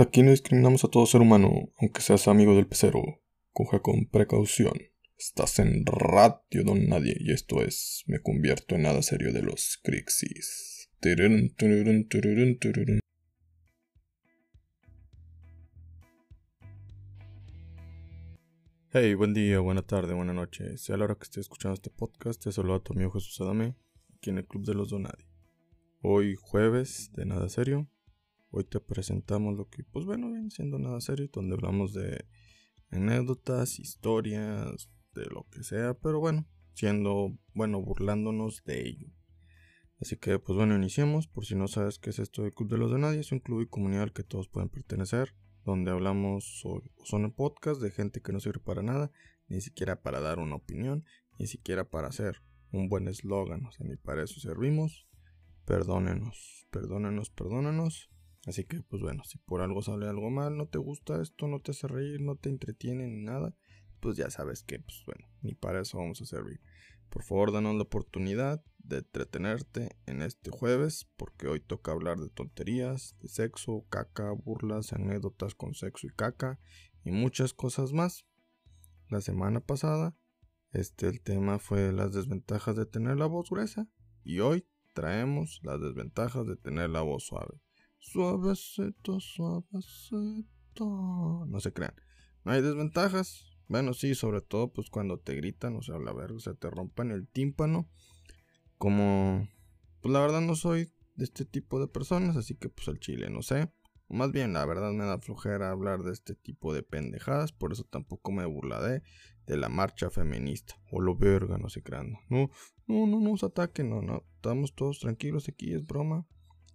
Aquí 0.00 0.22
no 0.22 0.30
discriminamos 0.30 0.84
a 0.84 0.88
todo 0.88 1.06
ser 1.06 1.22
humano, 1.22 1.72
aunque 1.76 2.02
seas 2.02 2.28
amigo 2.28 2.54
del 2.54 2.68
pecero. 2.68 3.02
Coge 3.52 3.82
con 3.82 4.06
precaución. 4.06 4.74
Estás 5.18 5.58
en 5.58 5.84
Radio 5.86 6.62
Don 6.64 6.86
Nadie 6.86 7.16
y 7.18 7.32
esto 7.32 7.62
es 7.62 8.04
Me 8.06 8.22
convierto 8.22 8.76
en 8.76 8.82
nada 8.82 9.02
serio 9.02 9.32
de 9.32 9.42
los 9.42 9.80
Crixis. 9.82 10.88
Hey, 18.92 19.14
buen 19.14 19.34
día, 19.34 19.58
buena 19.58 19.82
tarde, 19.82 20.14
buena 20.14 20.32
noche. 20.32 20.78
Sea 20.78 20.96
la 20.96 21.06
hora 21.06 21.16
que 21.16 21.24
esté 21.24 21.40
escuchando 21.40 21.74
este 21.74 21.90
podcast, 21.90 22.40
te 22.44 22.52
saluda 22.52 22.76
a 22.76 22.82
tu 22.84 22.92
amigo 22.92 23.10
Jesús 23.10 23.40
Adame, 23.40 23.74
aquí 24.16 24.30
en 24.30 24.38
el 24.38 24.46
Club 24.46 24.64
de 24.64 24.74
los 24.74 24.90
Don 24.90 25.02
Nadie. 25.02 25.26
Hoy 26.02 26.36
jueves 26.36 27.10
de 27.14 27.26
nada 27.26 27.48
serio, 27.48 27.88
Hoy 28.50 28.64
te 28.64 28.80
presentamos 28.80 29.56
lo 29.56 29.68
que, 29.68 29.84
pues 29.84 30.06
bueno, 30.06 30.32
viene 30.32 30.50
siendo 30.50 30.78
nada 30.78 31.00
serio, 31.00 31.28
donde 31.32 31.54
hablamos 31.54 31.92
de 31.92 32.26
anécdotas, 32.90 33.78
historias, 33.78 34.90
de 35.14 35.26
lo 35.26 35.46
que 35.50 35.62
sea, 35.62 35.94
pero 35.94 36.20
bueno, 36.20 36.46
siendo, 36.72 37.36
bueno, 37.54 37.82
burlándonos 37.82 38.64
de 38.64 38.88
ello. 38.88 39.08
Así 40.00 40.16
que, 40.16 40.38
pues 40.38 40.56
bueno, 40.56 40.76
iniciemos. 40.76 41.26
Por 41.26 41.44
si 41.44 41.56
no 41.56 41.68
sabes 41.68 41.98
qué 41.98 42.10
es 42.10 42.18
esto 42.18 42.42
de 42.42 42.52
Club 42.52 42.70
de 42.70 42.78
los 42.78 42.92
de 42.92 42.98
Nadie, 42.98 43.20
es 43.20 43.32
un 43.32 43.40
club 43.40 43.62
y 43.62 43.66
comunidad 43.66 44.04
al 44.04 44.12
que 44.12 44.22
todos 44.22 44.48
pueden 44.48 44.68
pertenecer, 44.68 45.34
donde 45.64 45.90
hablamos, 45.90 46.62
son 47.04 47.32
podcast 47.32 47.80
de 47.82 47.90
gente 47.90 48.22
que 48.22 48.32
no 48.32 48.40
sirve 48.40 48.60
para 48.60 48.82
nada, 48.82 49.10
ni 49.48 49.60
siquiera 49.60 50.00
para 50.00 50.20
dar 50.20 50.38
una 50.38 50.54
opinión, 50.54 51.04
ni 51.38 51.46
siquiera 51.46 51.88
para 51.88 52.08
hacer 52.08 52.42
un 52.70 52.88
buen 52.88 53.08
eslogan, 53.08 53.64
o 53.66 53.72
sea, 53.72 53.86
ni 53.86 53.96
para 53.96 54.22
eso 54.22 54.40
servimos. 54.40 55.06
Perdónenos, 55.64 56.66
perdónenos, 56.70 57.30
perdónenos. 57.30 58.10
Así 58.48 58.64
que, 58.64 58.80
pues 58.80 59.02
bueno, 59.02 59.24
si 59.24 59.36
por 59.36 59.60
algo 59.60 59.82
sale 59.82 60.08
algo 60.08 60.30
mal, 60.30 60.56
no 60.56 60.66
te 60.66 60.78
gusta 60.78 61.20
esto, 61.20 61.48
no 61.48 61.60
te 61.60 61.72
hace 61.72 61.86
reír, 61.86 62.22
no 62.22 62.34
te 62.34 62.48
entretiene 62.48 63.06
ni 63.06 63.22
nada, 63.22 63.54
pues 64.00 64.16
ya 64.16 64.30
sabes 64.30 64.62
que, 64.62 64.78
pues 64.78 65.02
bueno, 65.04 65.28
ni 65.42 65.54
para 65.54 65.82
eso 65.82 65.98
vamos 65.98 66.22
a 66.22 66.24
servir. 66.24 66.58
Por 67.10 67.24
favor, 67.24 67.52
danos 67.52 67.76
la 67.76 67.82
oportunidad 67.82 68.64
de 68.78 68.98
entretenerte 68.98 69.90
en 70.06 70.22
este 70.22 70.50
jueves, 70.50 71.10
porque 71.18 71.46
hoy 71.46 71.60
toca 71.60 71.92
hablar 71.92 72.20
de 72.20 72.30
tonterías, 72.30 73.16
de 73.20 73.28
sexo, 73.28 73.84
caca, 73.90 74.32
burlas, 74.32 74.94
anécdotas 74.94 75.54
con 75.54 75.74
sexo 75.74 76.06
y 76.06 76.10
caca 76.16 76.58
y 77.04 77.10
muchas 77.10 77.52
cosas 77.52 77.92
más. 77.92 78.24
La 79.10 79.20
semana 79.20 79.60
pasada, 79.60 80.16
este 80.72 81.06
el 81.08 81.20
tema 81.20 81.58
fue 81.58 81.92
las 81.92 82.14
desventajas 82.14 82.76
de 82.76 82.86
tener 82.86 83.18
la 83.18 83.26
voz 83.26 83.50
gruesa 83.50 83.90
y 84.24 84.38
hoy 84.38 84.66
traemos 84.94 85.60
las 85.64 85.82
desventajas 85.82 86.46
de 86.46 86.56
tener 86.56 86.88
la 86.88 87.02
voz 87.02 87.26
suave. 87.26 87.60
Suavecito, 88.12 89.20
suavecito. 89.20 90.86
No 91.46 91.60
se 91.60 91.72
crean. 91.74 91.94
No 92.42 92.52
hay 92.52 92.62
desventajas. 92.62 93.44
Bueno, 93.68 93.92
sí, 93.92 94.14
sobre 94.14 94.40
todo 94.40 94.72
pues 94.72 94.88
cuando 94.88 95.18
te 95.18 95.34
gritan, 95.34 95.76
o 95.76 95.82
sea, 95.82 95.98
la 95.98 96.14
verga, 96.14 96.40
se 96.40 96.54
te 96.54 96.70
rompan 96.70 97.10
el 97.10 97.28
tímpano. 97.28 97.86
Como, 98.78 99.46
pues 100.00 100.10
la 100.10 100.20
verdad 100.20 100.40
no 100.40 100.54
soy 100.54 100.90
de 101.16 101.24
este 101.24 101.44
tipo 101.44 101.78
de 101.80 101.88
personas, 101.88 102.36
así 102.36 102.54
que 102.54 102.70
pues 102.70 102.88
el 102.88 102.98
chile, 102.98 103.28
no 103.28 103.42
sé. 103.42 103.70
más 104.08 104.32
bien, 104.32 104.54
la 104.54 104.64
verdad 104.64 104.92
me 104.92 105.04
da 105.04 105.18
flojera 105.18 105.70
hablar 105.70 106.02
de 106.02 106.12
este 106.12 106.34
tipo 106.34 106.72
de 106.72 106.82
pendejadas, 106.82 107.52
por 107.52 107.72
eso 107.72 107.84
tampoco 107.84 108.32
me 108.32 108.46
burlaré 108.46 109.02
de 109.46 109.58
la 109.58 109.68
marcha 109.68 110.08
feminista. 110.08 110.80
O 110.90 111.02
lo 111.02 111.14
verga, 111.14 111.58
no 111.58 111.68
se 111.68 111.82
crean. 111.82 112.16
No, 112.30 112.48
no, 112.86 113.06
no 113.06 113.20
nos 113.20 113.44
ataquen, 113.44 113.90
no, 113.90 114.00
no. 114.00 114.24
Estamos 114.36 114.74
todos 114.74 114.98
tranquilos 114.98 115.46
aquí, 115.50 115.74
es 115.74 115.84
broma. 115.84 116.26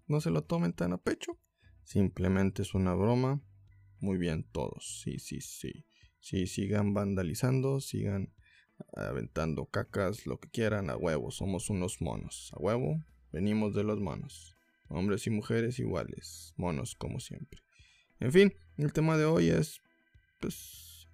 No 0.08 0.22
se 0.22 0.30
lo 0.30 0.44
tomen 0.44 0.74
tan 0.74 0.94
a 0.94 0.98
pecho. 0.98 1.40
Simplemente 1.84 2.62
es 2.62 2.74
una 2.74 2.94
broma. 2.94 3.42
Muy 4.00 4.18
bien 4.18 4.44
todos. 4.52 5.02
Sí, 5.04 5.20
sí, 5.20 5.42
sí. 5.42 5.86
Sí, 6.20 6.48
sigan 6.48 6.94
vandalizando, 6.94 7.80
sigan 7.82 8.34
aventando 8.96 9.66
cacas, 9.66 10.26
lo 10.26 10.40
que 10.40 10.50
quieran, 10.50 10.90
a 10.90 10.98
huevo. 10.98 11.32
Somos 11.32 11.70
unos 11.70 12.02
monos. 12.02 12.52
A 12.54 12.60
huevo, 12.60 13.04
venimos 13.32 13.74
de 13.74 13.84
los 13.84 14.00
monos. 14.00 14.56
Hombres 14.90 15.26
y 15.28 15.30
mujeres 15.30 15.80
iguales. 15.80 16.54
Monos 16.58 16.96
como 16.96 17.20
siempre. 17.20 17.62
En 18.20 18.32
fin, 18.32 18.54
el 18.78 18.94
tema 18.94 19.18
de 19.18 19.26
hoy 19.26 19.50
es... 19.50 19.82
Pues... 20.40 21.08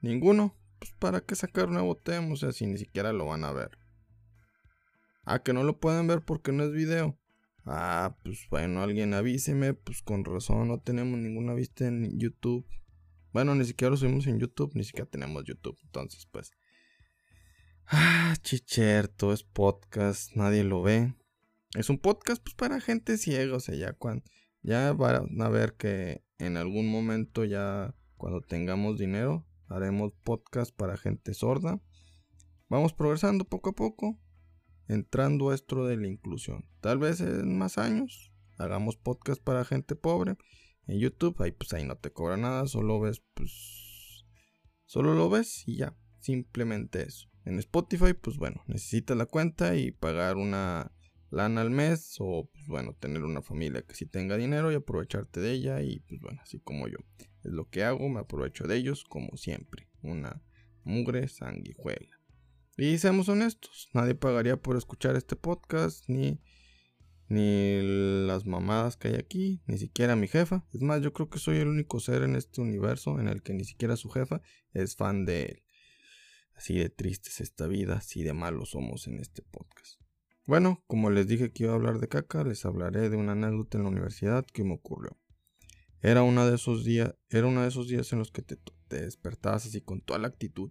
Ninguno. 0.00 0.56
Pues 0.78 0.92
para 0.98 1.20
qué 1.20 1.34
sacar 1.34 1.68
nuevo 1.68 1.96
tema, 1.96 2.32
o 2.32 2.36
sea, 2.36 2.52
si 2.52 2.66
ni 2.66 2.78
siquiera 2.78 3.12
lo 3.12 3.26
van 3.26 3.44
a 3.44 3.52
ver. 3.52 3.78
Ah, 5.24 5.42
que 5.42 5.52
no 5.52 5.64
lo 5.64 5.80
pueden 5.80 6.06
ver 6.06 6.22
porque 6.22 6.52
no 6.52 6.64
es 6.64 6.72
video. 6.72 7.18
Ah, 7.68 8.16
pues 8.22 8.46
bueno, 8.48 8.80
alguien 8.80 9.12
avíseme, 9.12 9.74
pues 9.74 10.00
con 10.00 10.24
razón 10.24 10.68
no 10.68 10.78
tenemos 10.78 11.18
ninguna 11.18 11.52
vista 11.52 11.88
en 11.88 12.16
YouTube. 12.16 12.64
Bueno, 13.32 13.56
ni 13.56 13.64
siquiera 13.64 13.90
lo 13.90 13.96
subimos 13.96 14.28
en 14.28 14.38
YouTube, 14.38 14.70
ni 14.74 14.84
siquiera 14.84 15.10
tenemos 15.10 15.42
YouTube, 15.44 15.76
entonces 15.82 16.26
pues... 16.30 16.52
Ah, 17.88 18.36
chicherto, 18.42 19.32
es 19.32 19.42
podcast, 19.42 20.36
nadie 20.36 20.62
lo 20.62 20.80
ve. 20.82 21.14
Es 21.74 21.90
un 21.90 21.98
podcast 21.98 22.40
pues 22.40 22.54
para 22.54 22.80
gente 22.80 23.18
ciega, 23.18 23.56
o 23.56 23.60
sea, 23.60 23.74
ya 23.74 23.92
cuando... 23.94 24.24
Ya 24.62 24.92
van 24.92 25.40
a 25.40 25.48
ver 25.48 25.74
que 25.74 26.24
en 26.38 26.56
algún 26.56 26.88
momento 26.88 27.44
ya 27.44 27.96
cuando 28.16 28.42
tengamos 28.42 28.96
dinero 28.96 29.44
haremos 29.68 30.12
podcast 30.22 30.74
para 30.74 30.96
gente 30.96 31.34
sorda. 31.34 31.80
Vamos 32.68 32.92
progresando 32.92 33.44
poco 33.44 33.70
a 33.70 33.74
poco 33.74 34.20
entrando 34.88 35.50
a 35.50 35.54
esto 35.54 35.86
de 35.86 35.96
la 35.96 36.08
inclusión. 36.08 36.68
Tal 36.80 36.98
vez 36.98 37.20
en 37.20 37.56
más 37.58 37.78
años 37.78 38.32
hagamos 38.58 38.96
podcast 38.96 39.42
para 39.42 39.64
gente 39.64 39.96
pobre 39.96 40.36
en 40.86 40.98
YouTube, 40.98 41.40
ahí 41.42 41.52
pues 41.52 41.72
ahí 41.72 41.84
no 41.84 41.96
te 41.96 42.12
cobra 42.12 42.36
nada, 42.36 42.66
solo 42.66 43.00
ves 43.00 43.22
pues 43.34 44.24
solo 44.84 45.14
lo 45.14 45.28
ves 45.28 45.66
y 45.66 45.78
ya, 45.78 45.96
simplemente 46.20 47.02
eso. 47.02 47.28
En 47.44 47.58
Spotify 47.58 48.14
pues 48.14 48.36
bueno, 48.36 48.62
necesitas 48.66 49.16
la 49.16 49.26
cuenta 49.26 49.76
y 49.76 49.90
pagar 49.90 50.36
una 50.36 50.92
lana 51.30 51.60
al 51.60 51.70
mes 51.70 52.16
o 52.20 52.48
pues 52.52 52.66
bueno, 52.66 52.94
tener 52.94 53.24
una 53.24 53.42
familia 53.42 53.82
que 53.82 53.94
sí 53.94 54.06
tenga 54.06 54.36
dinero 54.36 54.70
y 54.70 54.76
aprovecharte 54.76 55.40
de 55.40 55.52
ella 55.52 55.82
y 55.82 56.00
pues 56.00 56.20
bueno, 56.20 56.40
así 56.42 56.60
como 56.60 56.88
yo. 56.88 56.98
Es 57.42 57.52
lo 57.52 57.68
que 57.68 57.84
hago, 57.84 58.08
me 58.08 58.20
aprovecho 58.20 58.66
de 58.66 58.76
ellos 58.76 59.04
como 59.04 59.36
siempre, 59.36 59.88
una 60.02 60.42
mugre 60.84 61.28
sanguijuela. 61.28 62.15
Y 62.78 62.98
seamos 62.98 63.30
honestos, 63.30 63.88
nadie 63.94 64.14
pagaría 64.14 64.58
por 64.58 64.76
escuchar 64.76 65.16
este 65.16 65.34
podcast, 65.34 66.04
ni, 66.08 66.42
ni 67.26 68.26
las 68.26 68.44
mamadas 68.44 68.98
que 68.98 69.08
hay 69.08 69.14
aquí, 69.14 69.62
ni 69.66 69.78
siquiera 69.78 70.14
mi 70.14 70.28
jefa. 70.28 70.66
Es 70.74 70.82
más, 70.82 71.00
yo 71.00 71.14
creo 71.14 71.30
que 71.30 71.38
soy 71.38 71.56
el 71.56 71.68
único 71.68 72.00
ser 72.00 72.22
en 72.22 72.36
este 72.36 72.60
universo 72.60 73.18
en 73.18 73.28
el 73.28 73.42
que 73.42 73.54
ni 73.54 73.64
siquiera 73.64 73.96
su 73.96 74.10
jefa 74.10 74.42
es 74.74 74.94
fan 74.94 75.24
de 75.24 75.42
él. 75.44 75.62
Así 76.54 76.76
de 76.76 76.90
triste 76.90 77.30
es 77.30 77.40
esta 77.40 77.66
vida, 77.66 77.94
así 77.96 78.22
de 78.22 78.34
malos 78.34 78.70
somos 78.70 79.06
en 79.06 79.20
este 79.20 79.40
podcast. 79.40 80.02
Bueno, 80.44 80.84
como 80.86 81.08
les 81.08 81.26
dije 81.26 81.52
que 81.52 81.64
iba 81.64 81.72
a 81.72 81.76
hablar 81.76 81.98
de 81.98 82.08
caca, 82.08 82.44
les 82.44 82.66
hablaré 82.66 83.08
de 83.08 83.16
una 83.16 83.32
anécdota 83.32 83.78
en 83.78 83.84
la 83.84 83.90
universidad 83.90 84.44
que 84.52 84.64
me 84.64 84.74
ocurrió. 84.74 85.18
Era 86.02 86.22
uno 86.22 86.46
de 86.46 86.54
esos 86.54 86.84
días, 86.84 87.14
era 87.30 87.46
uno 87.46 87.62
de 87.62 87.68
esos 87.68 87.88
días 87.88 88.12
en 88.12 88.18
los 88.18 88.30
que 88.30 88.42
te, 88.42 88.58
te 88.88 89.00
despertabas 89.00 89.64
así 89.64 89.80
con 89.80 90.02
toda 90.02 90.18
la 90.18 90.28
actitud 90.28 90.70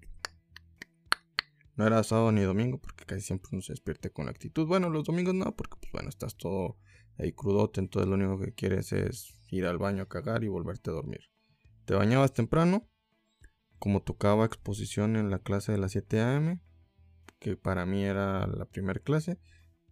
no 1.75 1.85
era 1.85 2.03
sábado 2.03 2.31
ni 2.31 2.41
domingo 2.41 2.79
porque 2.79 3.05
casi 3.05 3.21
siempre 3.21 3.49
uno 3.51 3.61
se 3.61 3.73
despierte 3.73 4.11
con 4.11 4.25
la 4.25 4.31
actitud. 4.31 4.65
Bueno, 4.65 4.89
los 4.89 5.03
domingos 5.03 5.33
no, 5.35 5.55
porque 5.55 5.77
pues 5.79 5.91
bueno, 5.91 6.09
estás 6.09 6.35
todo 6.37 6.77
ahí 7.17 7.31
crudote, 7.31 7.79
entonces 7.79 8.09
lo 8.09 8.15
único 8.15 8.39
que 8.39 8.53
quieres 8.53 8.91
es 8.93 9.33
ir 9.49 9.65
al 9.65 9.77
baño 9.77 10.03
a 10.03 10.07
cagar 10.07 10.43
y 10.43 10.47
volverte 10.47 10.89
a 10.89 10.93
dormir. 10.93 11.21
Te 11.85 11.93
bañabas 11.93 12.33
temprano, 12.33 12.89
como 13.79 14.01
tocaba 14.01 14.45
exposición 14.45 15.15
en 15.15 15.29
la 15.29 15.39
clase 15.39 15.71
de 15.71 15.77
las 15.77 15.91
7 15.91 16.19
a.m., 16.19 16.61
que 17.39 17.57
para 17.57 17.85
mí 17.85 18.03
era 18.03 18.47
la 18.47 18.65
primera 18.65 18.99
clase, 18.99 19.39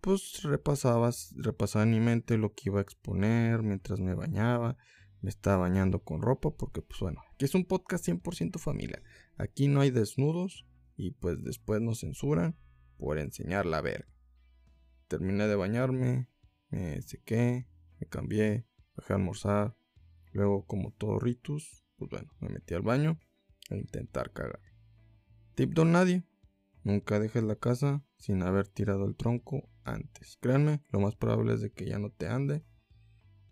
pues 0.01 0.41
repasabas, 0.43 1.33
repasaba 1.37 1.83
en 1.83 1.91
mi 1.91 1.99
mente 1.99 2.37
lo 2.37 2.53
que 2.53 2.63
iba 2.65 2.79
a 2.79 2.81
exponer 2.81 3.61
mientras 3.61 3.99
me 3.99 4.15
bañaba, 4.15 4.77
me 5.21 5.29
estaba 5.29 5.57
bañando 5.57 6.03
con 6.03 6.21
ropa, 6.21 6.51
porque 6.51 6.81
pues 6.81 6.99
bueno, 6.99 7.21
aquí 7.33 7.45
es 7.45 7.55
un 7.55 7.65
podcast 7.65 8.05
100% 8.05 8.59
familia. 8.59 9.01
Aquí 9.37 9.67
no 9.67 9.81
hay 9.81 9.91
desnudos, 9.91 10.65
y 10.95 11.11
pues 11.11 11.43
después 11.43 11.81
nos 11.81 12.01
censuran 12.01 12.57
por 12.97 13.17
enseñar 13.17 13.65
la 13.65 13.81
verga. 13.81 14.07
Terminé 15.07 15.47
de 15.47 15.55
bañarme, 15.55 16.29
me 16.69 17.01
sequé, 17.01 17.67
me 17.99 18.07
cambié, 18.07 18.65
bajé 18.95 19.13
a 19.13 19.15
almorzar, 19.17 19.77
luego 20.31 20.65
como 20.65 20.91
todo 20.91 21.19
ritus, 21.19 21.85
pues 21.97 22.09
bueno, 22.09 22.31
me 22.39 22.49
metí 22.49 22.73
al 22.73 22.81
baño 22.81 23.19
a 23.69 23.75
intentar 23.75 24.31
cagar. 24.31 24.61
Tip 25.55 25.73
don 25.73 25.91
nadie, 25.91 26.23
nunca 26.83 27.19
dejes 27.19 27.43
la 27.43 27.55
casa 27.55 28.03
sin 28.17 28.41
haber 28.41 28.67
tirado 28.67 29.05
el 29.05 29.15
tronco 29.15 29.69
antes. 29.83 30.37
Créanme, 30.41 30.81
lo 30.89 30.99
más 30.99 31.15
probable 31.15 31.53
es 31.53 31.61
de 31.61 31.71
que 31.71 31.85
ya 31.85 31.99
no 31.99 32.09
te 32.09 32.27
ande. 32.27 32.63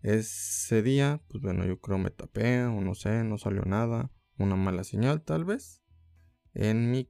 Ese 0.02 0.82
día, 0.82 1.22
pues 1.28 1.42
bueno, 1.42 1.64
yo 1.64 1.80
creo 1.80 1.98
me 1.98 2.10
tapé 2.10 2.64
o 2.64 2.80
no 2.80 2.94
sé, 2.94 3.22
no 3.22 3.38
salió 3.38 3.62
nada, 3.64 4.10
una 4.36 4.56
mala 4.56 4.82
señal 4.82 5.22
tal 5.22 5.44
vez. 5.44 5.82
En 6.54 6.90
mi 6.90 7.08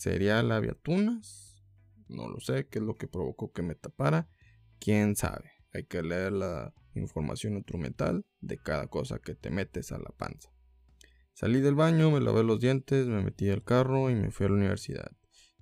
¿Sería 0.00 0.42
la 0.42 0.56
aviatunas? 0.56 1.62
No 2.08 2.26
lo 2.30 2.40
sé, 2.40 2.68
qué 2.68 2.78
es 2.78 2.84
lo 2.86 2.96
que 2.96 3.06
provocó 3.06 3.52
que 3.52 3.60
me 3.60 3.74
tapara. 3.74 4.30
¿Quién 4.78 5.14
sabe? 5.14 5.50
Hay 5.74 5.84
que 5.84 6.02
leer 6.02 6.32
la 6.32 6.72
información 6.94 7.58
instrumental 7.58 8.24
de 8.40 8.56
cada 8.56 8.86
cosa 8.86 9.18
que 9.18 9.34
te 9.34 9.50
metes 9.50 9.92
a 9.92 9.98
la 9.98 10.08
panza. 10.16 10.54
Salí 11.34 11.60
del 11.60 11.74
baño, 11.74 12.10
me 12.10 12.22
lavé 12.22 12.44
los 12.44 12.60
dientes, 12.60 13.08
me 13.08 13.22
metí 13.22 13.50
al 13.50 13.62
carro 13.62 14.08
y 14.08 14.14
me 14.14 14.30
fui 14.30 14.46
a 14.46 14.48
la 14.48 14.54
universidad. 14.54 15.12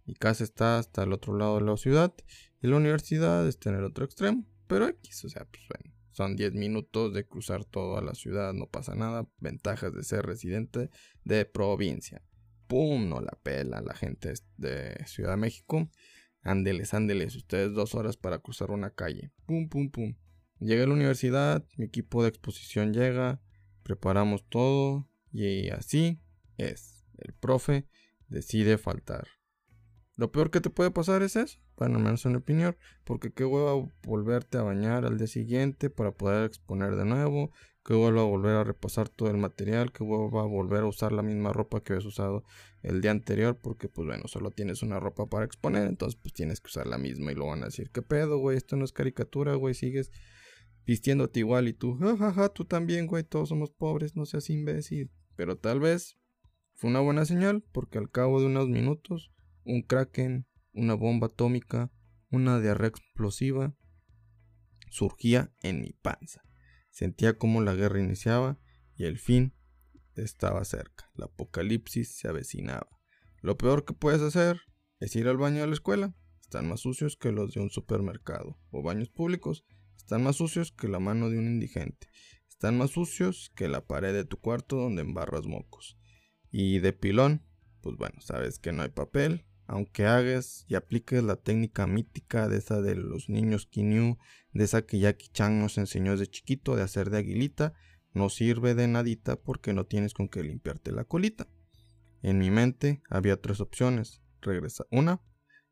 Mi 0.04 0.14
casa 0.14 0.44
está 0.44 0.78
hasta 0.78 1.02
el 1.02 1.12
otro 1.12 1.36
lado 1.36 1.58
de 1.58 1.64
la 1.64 1.76
ciudad 1.76 2.14
y 2.62 2.68
la 2.68 2.76
universidad 2.76 3.44
está 3.48 3.70
en 3.70 3.78
el 3.78 3.84
otro 3.86 4.04
extremo. 4.04 4.46
Pero 4.68 4.86
X, 4.86 5.24
o 5.24 5.28
sea, 5.30 5.46
pues 5.46 5.64
bueno, 5.68 5.96
son 6.12 6.36
10 6.36 6.54
minutos 6.54 7.12
de 7.12 7.26
cruzar 7.26 7.64
toda 7.64 8.02
la 8.02 8.14
ciudad, 8.14 8.52
no 8.52 8.68
pasa 8.68 8.94
nada. 8.94 9.28
Ventajas 9.40 9.92
de 9.92 10.04
ser 10.04 10.24
residente 10.26 10.90
de 11.24 11.44
provincia. 11.44 12.22
¡Pum! 12.68 13.08
No 13.08 13.20
la 13.20 13.36
pela 13.42 13.80
la 13.80 13.94
gente 13.94 14.34
de 14.56 14.96
Ciudad 15.06 15.30
de 15.30 15.36
México. 15.38 15.90
Ándeles, 16.42 16.94
ándeles, 16.94 17.34
ustedes 17.34 17.72
dos 17.72 17.94
horas 17.94 18.16
para 18.16 18.38
cruzar 18.38 18.70
una 18.70 18.90
calle. 18.90 19.32
¡Pum, 19.46 19.68
pum, 19.68 19.90
pum! 19.90 20.14
Llega 20.60 20.84
a 20.84 20.86
la 20.86 20.94
universidad, 20.94 21.66
mi 21.76 21.86
equipo 21.86 22.22
de 22.22 22.28
exposición 22.28 22.92
llega, 22.92 23.40
preparamos 23.82 24.48
todo 24.48 25.08
y 25.32 25.70
así 25.70 26.20
es. 26.56 27.04
El 27.16 27.32
profe 27.32 27.88
decide 28.28 28.78
faltar. 28.78 29.26
Lo 30.14 30.30
peor 30.30 30.50
que 30.50 30.60
te 30.60 30.70
puede 30.70 30.90
pasar 30.90 31.22
es 31.22 31.36
eso, 31.36 31.60
bueno, 31.78 31.96
al 31.96 32.04
menos 32.04 32.24
en 32.26 32.32
mi 32.32 32.38
opinión, 32.38 32.76
porque 33.04 33.32
qué 33.32 33.44
hueva 33.44 33.72
volverte 34.02 34.58
a 34.58 34.62
bañar 34.62 35.04
al 35.04 35.16
día 35.16 35.26
siguiente 35.26 35.90
para 35.90 36.12
poder 36.12 36.44
exponer 36.44 36.96
de 36.96 37.04
nuevo, 37.04 37.52
que 37.84 37.94
vuelva 37.94 38.20
a 38.20 38.24
volver 38.24 38.56
a 38.56 38.64
repasar 38.64 39.08
todo 39.08 39.30
el 39.30 39.38
material, 39.38 39.92
que 39.92 40.04
vuelva 40.04 40.42
a 40.42 40.46
volver 40.46 40.82
a 40.82 40.86
usar 40.86 41.12
la 41.12 41.22
misma 41.22 41.52
ropa 41.52 41.82
que 41.82 41.94
habías 41.94 42.04
usado 42.04 42.44
el 42.82 43.00
día 43.00 43.12
anterior, 43.12 43.56
porque 43.56 43.88
pues 43.88 44.06
bueno, 44.06 44.24
solo 44.26 44.50
tienes 44.50 44.82
una 44.82 45.00
ropa 45.00 45.26
para 45.26 45.44
exponer, 45.44 45.86
entonces 45.86 46.18
pues 46.20 46.34
tienes 46.34 46.60
que 46.60 46.66
usar 46.66 46.86
la 46.86 46.98
misma 46.98 47.32
y 47.32 47.34
lo 47.34 47.46
van 47.46 47.62
a 47.62 47.66
decir, 47.66 47.90
¿qué 47.90 48.02
pedo, 48.02 48.38
güey? 48.38 48.56
Esto 48.56 48.76
no 48.76 48.84
es 48.84 48.92
caricatura, 48.92 49.54
güey, 49.54 49.74
sigues 49.74 50.10
vistiéndote 50.88 51.40
igual 51.40 51.68
y 51.68 51.74
tú, 51.74 51.98
jajaja, 51.98 52.48
tú 52.48 52.64
también, 52.64 53.06
güey, 53.06 53.22
todos 53.22 53.50
somos 53.50 53.70
pobres, 53.70 54.16
no 54.16 54.24
seas 54.24 54.48
imbécil. 54.48 55.10
Pero 55.36 55.56
tal 55.56 55.80
vez 55.80 56.18
fue 56.74 56.88
una 56.88 57.00
buena 57.00 57.26
señal, 57.26 57.62
porque 57.72 57.98
al 57.98 58.10
cabo 58.10 58.40
de 58.40 58.46
unos 58.46 58.68
minutos, 58.68 59.30
un 59.64 59.82
kraken, 59.82 60.46
una 60.78 60.94
bomba 60.94 61.28
atómica, 61.28 61.90
una 62.30 62.60
diarrea 62.60 62.88
explosiva, 62.88 63.74
surgía 64.90 65.52
en 65.62 65.80
mi 65.80 65.92
panza. 65.92 66.42
Sentía 66.90 67.38
como 67.38 67.60
la 67.60 67.74
guerra 67.74 68.00
iniciaba 68.00 68.58
y 68.96 69.04
el 69.04 69.18
fin 69.18 69.54
estaba 70.16 70.64
cerca. 70.64 71.10
El 71.16 71.24
apocalipsis 71.24 72.16
se 72.16 72.28
avecinaba. 72.28 72.88
Lo 73.40 73.56
peor 73.56 73.84
que 73.84 73.94
puedes 73.94 74.20
hacer 74.22 74.60
es 75.00 75.14
ir 75.16 75.28
al 75.28 75.36
baño 75.36 75.60
de 75.60 75.68
la 75.68 75.74
escuela. 75.74 76.14
Están 76.40 76.68
más 76.68 76.80
sucios 76.80 77.16
que 77.16 77.30
los 77.30 77.52
de 77.52 77.60
un 77.60 77.70
supermercado 77.70 78.58
o 78.70 78.82
baños 78.82 79.10
públicos. 79.10 79.64
Están 79.96 80.24
más 80.24 80.36
sucios 80.36 80.72
que 80.72 80.88
la 80.88 80.98
mano 80.98 81.30
de 81.30 81.38
un 81.38 81.46
indigente. 81.46 82.08
Están 82.48 82.78
más 82.78 82.90
sucios 82.90 83.52
que 83.54 83.68
la 83.68 83.86
pared 83.86 84.12
de 84.12 84.24
tu 84.24 84.38
cuarto 84.38 84.76
donde 84.76 85.02
embarras 85.02 85.46
mocos. 85.46 85.98
Y 86.50 86.78
de 86.80 86.92
pilón, 86.92 87.46
pues 87.82 87.96
bueno, 87.96 88.20
sabes 88.20 88.58
que 88.58 88.72
no 88.72 88.82
hay 88.82 88.88
papel, 88.88 89.46
aunque 89.68 90.06
hagas 90.06 90.64
y 90.66 90.74
apliques 90.74 91.22
la 91.22 91.36
técnica 91.36 91.86
mítica 91.86 92.48
de 92.48 92.56
esa 92.56 92.80
de 92.80 92.96
los 92.96 93.28
niños 93.28 93.66
Kinyu, 93.66 94.16
de 94.52 94.64
esa 94.64 94.82
que 94.82 94.98
Jackie 94.98 95.28
Chan 95.28 95.60
nos 95.60 95.76
enseñó 95.76 96.12
desde 96.12 96.26
chiquito 96.26 96.74
de 96.74 96.82
hacer 96.82 97.10
de 97.10 97.18
aguilita, 97.18 97.74
no 98.14 98.30
sirve 98.30 98.74
de 98.74 98.88
nadita 98.88 99.36
porque 99.36 99.74
no 99.74 99.84
tienes 99.84 100.14
con 100.14 100.30
qué 100.30 100.42
limpiarte 100.42 100.90
la 100.90 101.04
colita. 101.04 101.46
En 102.22 102.38
mi 102.38 102.50
mente 102.50 103.02
había 103.10 103.40
tres 103.40 103.60
opciones. 103.60 104.22
Regresa. 104.40 104.86
Una 104.90 105.20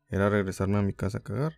era 0.09 0.29
regresarme 0.29 0.77
a 0.77 0.83
mi 0.83 0.93
casa 0.93 1.17
a 1.17 1.23
cagar. 1.23 1.53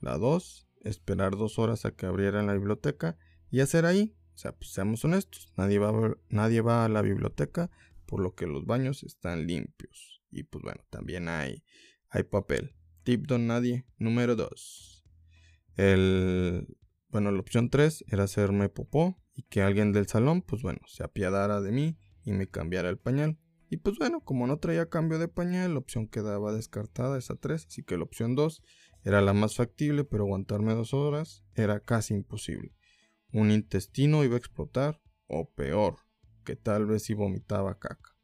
La 0.00 0.16
dos, 0.16 0.68
esperar 0.80 1.36
dos 1.36 1.58
horas 1.58 1.84
a 1.84 1.90
que 1.90 2.06
abrieran 2.06 2.46
la 2.46 2.54
biblioteca 2.54 3.18
y 3.50 3.60
hacer 3.60 3.84
ahí. 3.84 4.16
O 4.34 4.38
sea, 4.38 4.52
pues 4.52 4.72
seamos 4.72 5.04
honestos, 5.04 5.52
nadie 5.56 5.78
va, 5.78 6.16
nadie 6.30 6.62
va 6.62 6.86
a 6.86 6.88
la 6.88 7.02
biblioteca 7.02 7.70
por 8.06 8.20
lo 8.20 8.34
que 8.34 8.46
los 8.46 8.64
baños 8.64 9.02
están 9.02 9.46
limpios. 9.46 10.15
Y 10.36 10.42
pues 10.42 10.62
bueno, 10.62 10.82
también 10.90 11.28
hay, 11.28 11.64
hay 12.10 12.24
papel. 12.24 12.76
Tip 13.04 13.26
don 13.26 13.46
nadie, 13.46 13.86
número 13.96 14.36
2. 14.36 15.04
El, 15.76 16.76
bueno, 17.08 17.32
la 17.32 17.40
opción 17.40 17.70
3 17.70 18.04
era 18.08 18.24
hacerme 18.24 18.68
popó 18.68 19.16
y 19.32 19.44
que 19.44 19.62
alguien 19.62 19.92
del 19.92 20.08
salón, 20.08 20.42
pues 20.42 20.60
bueno, 20.60 20.80
se 20.86 21.04
apiadara 21.04 21.62
de 21.62 21.72
mí 21.72 21.98
y 22.22 22.32
me 22.32 22.48
cambiara 22.48 22.90
el 22.90 22.98
pañal. 22.98 23.38
Y 23.70 23.78
pues 23.78 23.96
bueno, 23.98 24.20
como 24.20 24.46
no 24.46 24.58
traía 24.58 24.90
cambio 24.90 25.18
de 25.18 25.28
pañal, 25.28 25.72
la 25.72 25.78
opción 25.78 26.06
quedaba 26.06 26.52
descartada, 26.52 27.16
esa 27.16 27.36
3, 27.36 27.66
así 27.66 27.82
que 27.82 27.96
la 27.96 28.04
opción 28.04 28.34
2 28.34 28.62
era 29.02 29.22
la 29.22 29.32
más 29.32 29.56
factible, 29.56 30.04
pero 30.04 30.24
aguantarme 30.24 30.74
dos 30.74 30.92
horas 30.92 31.44
era 31.54 31.80
casi 31.80 32.12
imposible. 32.12 32.74
Un 33.32 33.50
intestino 33.50 34.22
iba 34.22 34.34
a 34.34 34.38
explotar, 34.38 35.00
o 35.28 35.50
peor, 35.50 35.96
que 36.44 36.56
tal 36.56 36.84
vez 36.84 37.04
si 37.04 37.14
vomitaba 37.14 37.78
caca. 37.78 38.16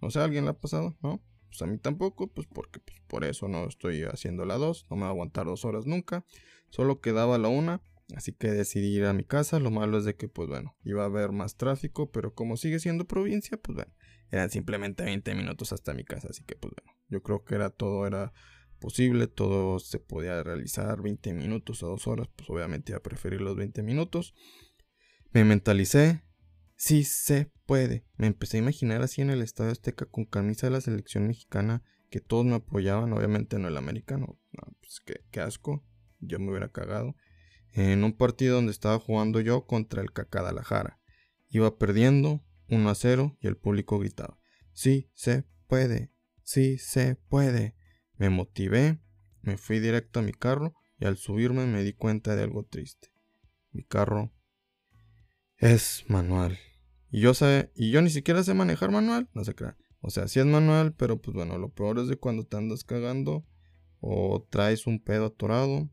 No 0.00 0.10
sé, 0.10 0.20
¿alguien 0.20 0.44
le 0.44 0.50
ha 0.50 0.58
pasado? 0.58 0.96
¿No? 1.02 1.22
Pues 1.48 1.62
a 1.62 1.66
mí 1.66 1.78
tampoco, 1.78 2.28
pues 2.28 2.46
porque 2.46 2.80
pues, 2.80 3.00
por 3.06 3.24
eso 3.24 3.48
no 3.48 3.66
estoy 3.66 4.02
haciendo 4.04 4.44
la 4.44 4.56
2, 4.56 4.86
no 4.90 4.96
me 4.96 5.02
va 5.02 5.08
a 5.08 5.10
aguantar 5.10 5.46
dos 5.46 5.64
horas 5.64 5.86
nunca. 5.86 6.24
Solo 6.70 7.00
quedaba 7.00 7.38
la 7.38 7.48
1, 7.48 7.82
así 8.14 8.32
que 8.32 8.50
decidí 8.50 8.96
ir 8.96 9.06
a 9.06 9.12
mi 9.12 9.24
casa. 9.24 9.58
Lo 9.58 9.70
malo 9.70 9.98
es 9.98 10.04
de 10.04 10.16
que, 10.16 10.28
pues 10.28 10.48
bueno, 10.48 10.76
iba 10.84 11.02
a 11.02 11.06
haber 11.06 11.32
más 11.32 11.56
tráfico, 11.56 12.10
pero 12.10 12.34
como 12.34 12.56
sigue 12.56 12.78
siendo 12.78 13.06
provincia, 13.06 13.56
pues 13.56 13.76
bueno, 13.76 13.92
eran 14.30 14.50
simplemente 14.50 15.04
20 15.04 15.34
minutos 15.34 15.72
hasta 15.72 15.94
mi 15.94 16.04
casa, 16.04 16.28
así 16.30 16.44
que 16.44 16.54
pues 16.54 16.74
bueno, 16.76 16.98
yo 17.08 17.22
creo 17.22 17.44
que 17.44 17.54
era 17.54 17.70
todo 17.70 18.06
era 18.06 18.32
posible, 18.78 19.26
todo 19.26 19.78
se 19.78 19.98
podía 19.98 20.42
realizar 20.42 21.02
20 21.02 21.32
minutos 21.34 21.82
o 21.82 21.88
2 21.88 22.06
horas, 22.06 22.28
pues 22.36 22.48
obviamente 22.50 22.92
iba 22.92 22.98
a 22.98 23.02
preferir 23.02 23.40
los 23.40 23.56
20 23.56 23.82
minutos. 23.82 24.34
Me 25.32 25.44
mentalicé, 25.44 26.22
sí 26.78 27.04
se 27.04 27.52
puede. 27.66 28.06
Me 28.16 28.26
empecé 28.26 28.56
a 28.56 28.60
imaginar 28.60 29.02
así 29.02 29.20
en 29.20 29.28
el 29.28 29.42
Estadio 29.42 29.72
Azteca 29.72 30.06
con 30.06 30.24
camisa 30.24 30.68
de 30.68 30.70
la 30.70 30.80
selección 30.80 31.26
mexicana, 31.26 31.82
que 32.08 32.20
todos 32.20 32.46
me 32.46 32.54
apoyaban, 32.54 33.12
obviamente 33.12 33.58
no 33.58 33.68
el 33.68 33.76
americano. 33.76 34.38
pues 34.80 35.02
qué, 35.30 35.40
asco, 35.40 35.84
yo 36.20 36.38
me 36.38 36.50
hubiera 36.50 36.70
cagado. 36.70 37.14
En 37.72 38.02
un 38.04 38.16
partido 38.16 38.56
donde 38.56 38.72
estaba 38.72 38.98
jugando 38.98 39.40
yo 39.40 39.66
contra 39.66 40.00
el 40.00 40.12
Cacadalajara. 40.12 40.98
Iba 41.50 41.76
perdiendo 41.76 42.42
1 42.68 42.88
a 42.88 42.94
0 42.94 43.36
y 43.40 43.46
el 43.46 43.56
público 43.56 43.98
gritaba, 43.98 44.38
sí 44.72 45.10
se 45.14 45.44
puede, 45.66 46.12
sí 46.42 46.78
se 46.78 47.16
puede. 47.16 47.74
Me 48.16 48.30
motivé, 48.30 48.98
me 49.42 49.56
fui 49.56 49.80
directo 49.80 50.20
a 50.20 50.22
mi 50.22 50.32
carro 50.32 50.74
y 50.98 51.06
al 51.06 51.16
subirme 51.16 51.66
me 51.66 51.82
di 51.82 51.92
cuenta 51.92 52.36
de 52.36 52.42
algo 52.42 52.64
triste. 52.64 53.08
Mi 53.70 53.84
carro 53.84 54.32
es 55.56 56.04
manual. 56.08 56.58
Y 57.10 57.20
yo 57.20 57.34
sé, 57.34 57.70
y 57.74 57.90
yo 57.90 58.02
ni 58.02 58.10
siquiera 58.10 58.42
sé 58.42 58.54
manejar 58.54 58.90
manual, 58.90 59.28
no 59.34 59.44
se 59.44 59.54
crean. 59.54 59.76
O 60.00 60.10
sea, 60.10 60.28
sí 60.28 60.38
es 60.38 60.46
manual, 60.46 60.94
pero 60.94 61.20
pues 61.20 61.34
bueno, 61.34 61.58
lo 61.58 61.70
peor 61.70 61.98
es 61.98 62.08
de 62.08 62.16
cuando 62.16 62.44
te 62.44 62.56
andas 62.56 62.84
cagando 62.84 63.44
o 64.00 64.46
traes 64.48 64.86
un 64.86 65.00
pedo 65.02 65.26
atorado. 65.26 65.90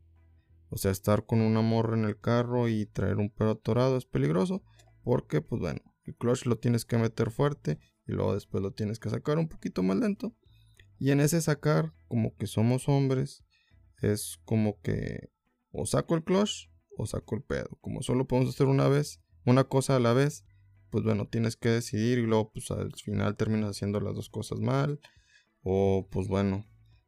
O 0.68 0.76
sea, 0.76 0.90
estar 0.90 1.26
con 1.26 1.40
una 1.40 1.62
morra 1.62 1.96
en 1.96 2.04
el 2.04 2.20
carro 2.20 2.68
y 2.68 2.86
traer 2.86 3.16
un 3.16 3.30
pedo 3.30 3.52
atorado 3.52 3.96
es 3.96 4.04
peligroso 4.04 4.62
porque 5.02 5.40
pues 5.40 5.60
bueno, 5.60 5.80
el 6.04 6.16
clutch 6.16 6.46
lo 6.46 6.58
tienes 6.58 6.84
que 6.84 6.98
meter 6.98 7.30
fuerte 7.30 7.78
y 8.06 8.12
luego 8.12 8.34
después 8.34 8.62
lo 8.62 8.72
tienes 8.72 8.98
que 8.98 9.10
sacar 9.10 9.38
un 9.38 9.48
poquito 9.48 9.82
más 9.82 9.96
lento. 9.96 10.34
Y 10.98 11.10
en 11.10 11.20
ese 11.20 11.40
sacar, 11.40 11.92
como 12.08 12.34
que 12.36 12.46
somos 12.46 12.88
hombres, 12.88 13.44
es 14.02 14.40
como 14.44 14.80
que 14.80 15.30
o 15.70 15.86
saco 15.86 16.14
el 16.14 16.24
clutch 16.24 16.70
o 16.96 17.06
saco 17.06 17.36
el 17.36 17.42
pedo. 17.42 17.78
Como 17.80 18.02
solo 18.02 18.26
podemos 18.26 18.54
hacer 18.54 18.66
una 18.66 18.88
vez, 18.88 19.20
una 19.44 19.64
cosa 19.64 19.96
a 19.96 20.00
la 20.00 20.12
vez, 20.12 20.44
pues 20.90 21.04
bueno, 21.04 21.26
tienes 21.26 21.56
que 21.56 21.68
decidir 21.68 22.18
y 22.18 22.26
luego 22.26 22.52
pues 22.52 22.70
al 22.70 22.92
final 22.94 23.36
terminas 23.36 23.70
haciendo 23.70 24.00
las 24.00 24.14
dos 24.14 24.28
cosas 24.28 24.60
mal. 24.60 25.00
O 25.62 26.08
pues 26.10 26.28
bueno, 26.28 26.64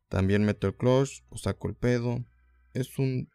también 0.08 0.44
meto 0.44 0.66
el 0.66 0.76
clutch 0.76 1.22
o 1.28 1.38
saco 1.38 1.68
el 1.68 1.74
pedo. 1.74 2.24
Es 2.74 2.98
un... 2.98 3.28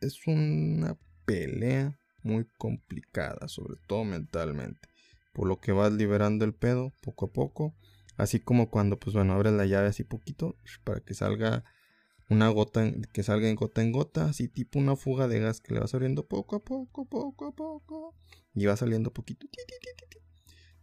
Es 0.00 0.26
una 0.26 0.98
pelea 1.24 1.98
muy 2.22 2.46
complicada, 2.58 3.48
sobre 3.48 3.76
todo 3.86 4.04
mentalmente. 4.04 4.88
Por 5.32 5.48
lo 5.48 5.58
que 5.58 5.72
vas 5.72 5.92
liberando 5.92 6.44
el 6.44 6.54
pedo 6.54 6.92
poco 7.02 7.26
a 7.26 7.32
poco. 7.32 7.74
Así 8.16 8.40
como 8.40 8.70
cuando, 8.70 8.98
pues 8.98 9.14
bueno, 9.14 9.34
abres 9.34 9.52
la 9.52 9.66
llave 9.66 9.88
así 9.88 10.04
poquito 10.04 10.56
para 10.84 11.00
que 11.00 11.14
salga 11.14 11.64
una 12.28 12.48
gota, 12.48 12.92
que 13.12 13.22
salga 13.22 13.48
en 13.48 13.56
gota 13.56 13.82
en 13.82 13.92
gota, 13.92 14.26
así 14.26 14.48
tipo 14.48 14.78
una 14.78 14.96
fuga 14.96 15.28
de 15.28 15.40
gas 15.40 15.60
que 15.60 15.74
le 15.74 15.80
vas 15.80 15.94
abriendo 15.94 16.26
poco 16.26 16.56
a 16.56 16.64
poco, 16.64 17.04
poco 17.06 17.46
a 17.46 17.52
poco 17.52 18.14
y 18.54 18.66
va 18.66 18.76
saliendo 18.76 19.12
poquito. 19.12 19.46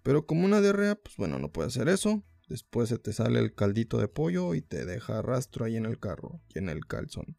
Pero 0.04 0.26
como 0.26 0.46
una 0.46 0.62
diarrea, 0.62 0.96
pues 0.96 1.16
bueno, 1.18 1.40
no 1.40 1.52
puede 1.52 1.68
hacer 1.68 1.90
eso. 1.90 2.24
Después 2.50 2.90
se 2.90 3.00
te 3.00 3.14
sale 3.14 3.40
el 3.40 3.56
caldito 3.56 3.98
de 3.98 4.08
pollo 4.08 4.54
y 4.54 4.62
te 4.62 4.86
deja 4.86 5.22
rastro 5.22 5.66
ahí 5.66 5.78
en 5.78 5.86
el 5.86 6.00
carro 6.00 6.42
y 6.54 6.60
en 6.60 6.70
el 6.70 6.86
calzón. 6.86 7.38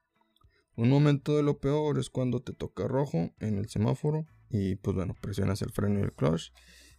Un 0.77 0.89
momento 0.89 1.37
de 1.37 1.43
lo 1.43 1.61
peor 1.61 1.99
es 1.99 2.11
cuando 2.11 2.43
te 2.43 2.53
toca 2.53 2.89
rojo 2.89 3.33
en 3.39 3.59
el 3.59 3.69
semáforo 3.69 4.27
y 4.49 4.77
pues 4.77 4.97
bueno, 4.97 5.15
presionas 5.21 5.63
el 5.63 5.71
freno 5.71 6.01
y 6.01 6.03
el 6.03 6.13
clutch 6.13 6.53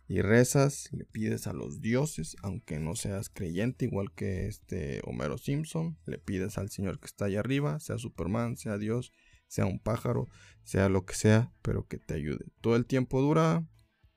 y 0.07 0.21
rezas, 0.21 0.89
le 0.91 1.05
pides 1.05 1.47
a 1.47 1.53
los 1.53 1.81
dioses, 1.81 2.35
aunque 2.43 2.79
no 2.79 2.95
seas 2.95 3.29
creyente 3.29 3.85
igual 3.85 4.11
que 4.13 4.47
este 4.47 5.01
Homero 5.03 5.37
Simpson, 5.37 5.97
le 6.05 6.19
pides 6.19 6.57
al 6.57 6.69
Señor 6.69 6.99
que 6.99 7.07
está 7.07 7.25
allá 7.25 7.39
arriba, 7.39 7.79
sea 7.79 7.97
Superman, 7.97 8.55
sea 8.55 8.77
Dios, 8.77 9.11
sea 9.47 9.65
un 9.65 9.79
pájaro, 9.79 10.27
sea 10.63 10.89
lo 10.89 11.05
que 11.05 11.15
sea, 11.15 11.51
pero 11.63 11.87
que 11.87 11.97
te 11.97 12.13
ayude. 12.13 12.45
Todo 12.61 12.75
el 12.75 12.85
tiempo 12.85 13.21
dura, 13.21 13.65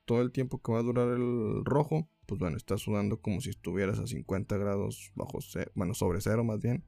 todo 0.05 0.21
el 0.21 0.31
tiempo 0.31 0.61
que 0.61 0.71
va 0.71 0.79
a 0.79 0.83
durar 0.83 1.09
el 1.09 1.65
rojo, 1.65 2.07
pues 2.27 2.37
bueno, 2.39 2.57
estás 2.57 2.81
sudando 2.81 3.19
como 3.19 3.41
si 3.41 3.49
estuvieras 3.49 3.97
a 3.97 4.05
50 4.05 4.57
grados 4.57 5.11
bajo 5.15 5.41
cero, 5.41 5.71
bueno, 5.73 5.95
sobre 5.95 6.21
cero 6.21 6.43
más 6.43 6.59
bien, 6.59 6.85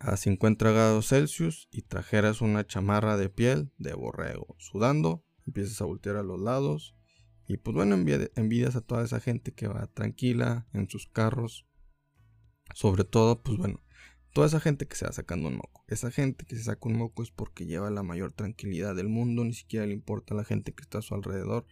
a 0.00 0.16
50 0.16 0.70
grados 0.70 1.08
Celsius 1.08 1.68
y 1.70 1.82
trajeras 1.82 2.40
una 2.40 2.66
chamarra 2.66 3.18
de 3.18 3.28
piel 3.28 3.70
de 3.76 3.92
borrego, 3.92 4.56
sudando, 4.58 5.22
empiezas 5.46 5.82
a 5.82 5.84
voltear 5.84 6.16
a 6.16 6.22
los 6.22 6.40
lados 6.40 6.94
y 7.48 7.56
pues 7.56 7.74
bueno, 7.74 7.94
envidias 7.94 8.76
a 8.76 8.82
toda 8.82 9.02
esa 9.02 9.20
gente 9.20 9.52
que 9.52 9.68
va 9.68 9.86
tranquila 9.86 10.68
en 10.74 10.86
sus 10.90 11.08
carros, 11.08 11.66
sobre 12.74 13.04
todo, 13.04 13.42
pues 13.42 13.56
bueno, 13.56 13.82
toda 14.34 14.46
esa 14.46 14.60
gente 14.60 14.86
que 14.86 14.94
se 14.96 15.06
va 15.06 15.12
sacando 15.12 15.48
un 15.48 15.56
moco. 15.56 15.82
Esa 15.88 16.10
gente 16.10 16.44
que 16.44 16.56
se 16.56 16.64
saca 16.64 16.86
un 16.86 16.98
moco 16.98 17.22
es 17.22 17.30
porque 17.30 17.64
lleva 17.64 17.88
la 17.90 18.02
mayor 18.02 18.34
tranquilidad 18.34 18.94
del 18.94 19.08
mundo, 19.08 19.44
ni 19.44 19.54
siquiera 19.54 19.86
le 19.86 19.94
importa 19.94 20.34
a 20.34 20.36
la 20.36 20.44
gente 20.44 20.74
que 20.74 20.82
está 20.82 20.98
a 20.98 21.02
su 21.02 21.14
alrededor, 21.14 21.66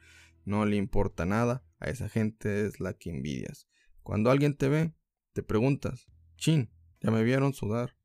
no 0.46 0.64
le 0.64 0.76
importa 0.76 1.26
nada, 1.26 1.62
a 1.78 1.90
esa 1.90 2.08
gente 2.08 2.64
es 2.64 2.80
la 2.80 2.94
que 2.94 3.10
envidias. 3.10 3.68
Cuando 4.02 4.30
alguien 4.30 4.56
te 4.56 4.70
ve, 4.70 4.94
te 5.34 5.42
preguntas, 5.42 6.06
chin, 6.38 6.70
ya 7.02 7.10
me 7.10 7.22
vieron 7.22 7.52
sudar, 7.52 7.98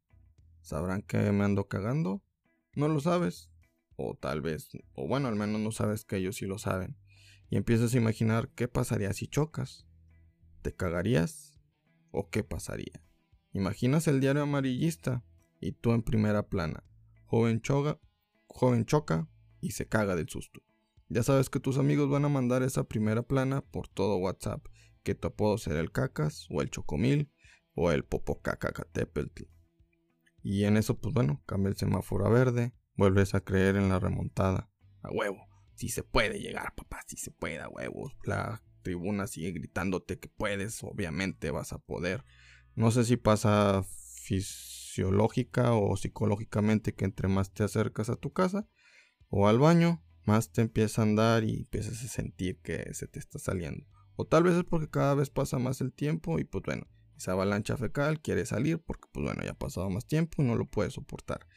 ¿sabrán 0.59 1.03
que 1.03 1.19
me 1.31 1.45
ando 1.45 1.69
cagando? 1.69 2.21
No 2.75 2.89
lo 2.89 2.99
sabes, 2.99 3.49
o 3.95 4.17
tal 4.19 4.41
vez, 4.41 4.71
o 4.91 5.07
bueno, 5.07 5.29
al 5.29 5.37
menos 5.37 5.61
no 5.61 5.71
sabes 5.71 6.03
que 6.03 6.17
ellos 6.17 6.35
sí 6.35 6.45
lo 6.45 6.57
saben, 6.57 6.97
y 7.51 7.57
empiezas 7.57 7.93
a 7.93 7.97
imaginar 7.97 8.49
qué 8.55 8.69
pasaría 8.69 9.11
si 9.11 9.27
chocas. 9.27 9.85
¿Te 10.61 10.73
cagarías? 10.73 11.59
¿O 12.09 12.29
qué 12.29 12.45
pasaría? 12.45 13.03
Imaginas 13.51 14.07
el 14.07 14.21
diario 14.21 14.43
amarillista 14.43 15.25
y 15.59 15.73
tú 15.73 15.91
en 15.91 16.01
primera 16.01 16.47
plana. 16.47 16.85
Joven 17.25 17.59
choga, 17.61 17.99
joven 18.47 18.85
choca 18.85 19.27
y 19.59 19.71
se 19.71 19.85
caga 19.85 20.15
del 20.15 20.29
susto. 20.29 20.61
Ya 21.09 21.23
sabes 21.23 21.49
que 21.49 21.59
tus 21.59 21.77
amigos 21.77 22.09
van 22.09 22.23
a 22.23 22.29
mandar 22.29 22.63
esa 22.63 22.85
primera 22.85 23.21
plana 23.21 23.59
por 23.59 23.89
todo 23.89 24.15
WhatsApp, 24.15 24.65
que 25.03 25.13
tu 25.13 25.27
apodo 25.27 25.57
será 25.57 25.81
el 25.81 25.91
cacas 25.91 26.47
o 26.49 26.61
el 26.61 26.69
chocomil 26.69 27.33
o 27.73 27.91
el 27.91 28.05
popocacacatepetl. 28.05 29.43
Y 30.41 30.63
en 30.63 30.77
eso, 30.77 30.97
pues 30.97 31.13
bueno, 31.13 31.43
cambia 31.45 31.69
el 31.69 31.75
semáforo 31.75 32.25
a 32.25 32.29
verde, 32.29 32.73
vuelves 32.95 33.35
a 33.35 33.41
creer 33.41 33.75
en 33.75 33.89
la 33.89 33.99
remontada. 33.99 34.71
A 35.01 35.11
huevo, 35.11 35.50
si 35.81 35.89
se 35.89 36.03
puede 36.03 36.39
llegar, 36.39 36.75
papá, 36.75 37.01
si 37.07 37.17
se 37.17 37.31
puede, 37.31 37.57
a 37.57 37.67
huevo. 37.67 38.11
La 38.23 38.61
tribuna 38.83 39.25
sigue 39.25 39.51
gritándote 39.51 40.19
que 40.19 40.29
puedes, 40.29 40.83
obviamente 40.83 41.49
vas 41.49 41.73
a 41.73 41.79
poder. 41.79 42.23
No 42.75 42.91
sé 42.91 43.03
si 43.03 43.17
pasa 43.17 43.83
fisiológica 44.21 45.73
o 45.73 45.97
psicológicamente 45.97 46.93
que 46.93 47.05
entre 47.05 47.29
más 47.29 47.51
te 47.51 47.63
acercas 47.63 48.11
a 48.11 48.15
tu 48.15 48.31
casa 48.31 48.67
o 49.29 49.47
al 49.47 49.57
baño, 49.57 50.03
más 50.23 50.51
te 50.51 50.61
empieza 50.61 51.01
a 51.01 51.05
andar 51.05 51.45
y 51.45 51.61
empiezas 51.61 52.03
a 52.03 52.07
sentir 52.07 52.59
que 52.61 52.93
se 52.93 53.07
te 53.07 53.17
está 53.17 53.39
saliendo. 53.39 53.83
O 54.15 54.27
tal 54.27 54.43
vez 54.43 54.53
es 54.53 54.63
porque 54.63 54.87
cada 54.87 55.15
vez 55.15 55.31
pasa 55.31 55.57
más 55.57 55.81
el 55.81 55.93
tiempo 55.93 56.37
y 56.37 56.43
pues 56.43 56.63
bueno, 56.63 56.85
esa 57.17 57.31
avalancha 57.31 57.75
fecal 57.75 58.21
quiere 58.21 58.45
salir 58.45 58.77
porque 58.77 59.07
pues 59.11 59.25
bueno, 59.25 59.41
ya 59.43 59.53
ha 59.53 59.57
pasado 59.57 59.89
más 59.89 60.05
tiempo 60.05 60.43
y 60.43 60.45
no 60.45 60.55
lo 60.55 60.67
puede 60.67 60.91
soportar. 60.91 61.47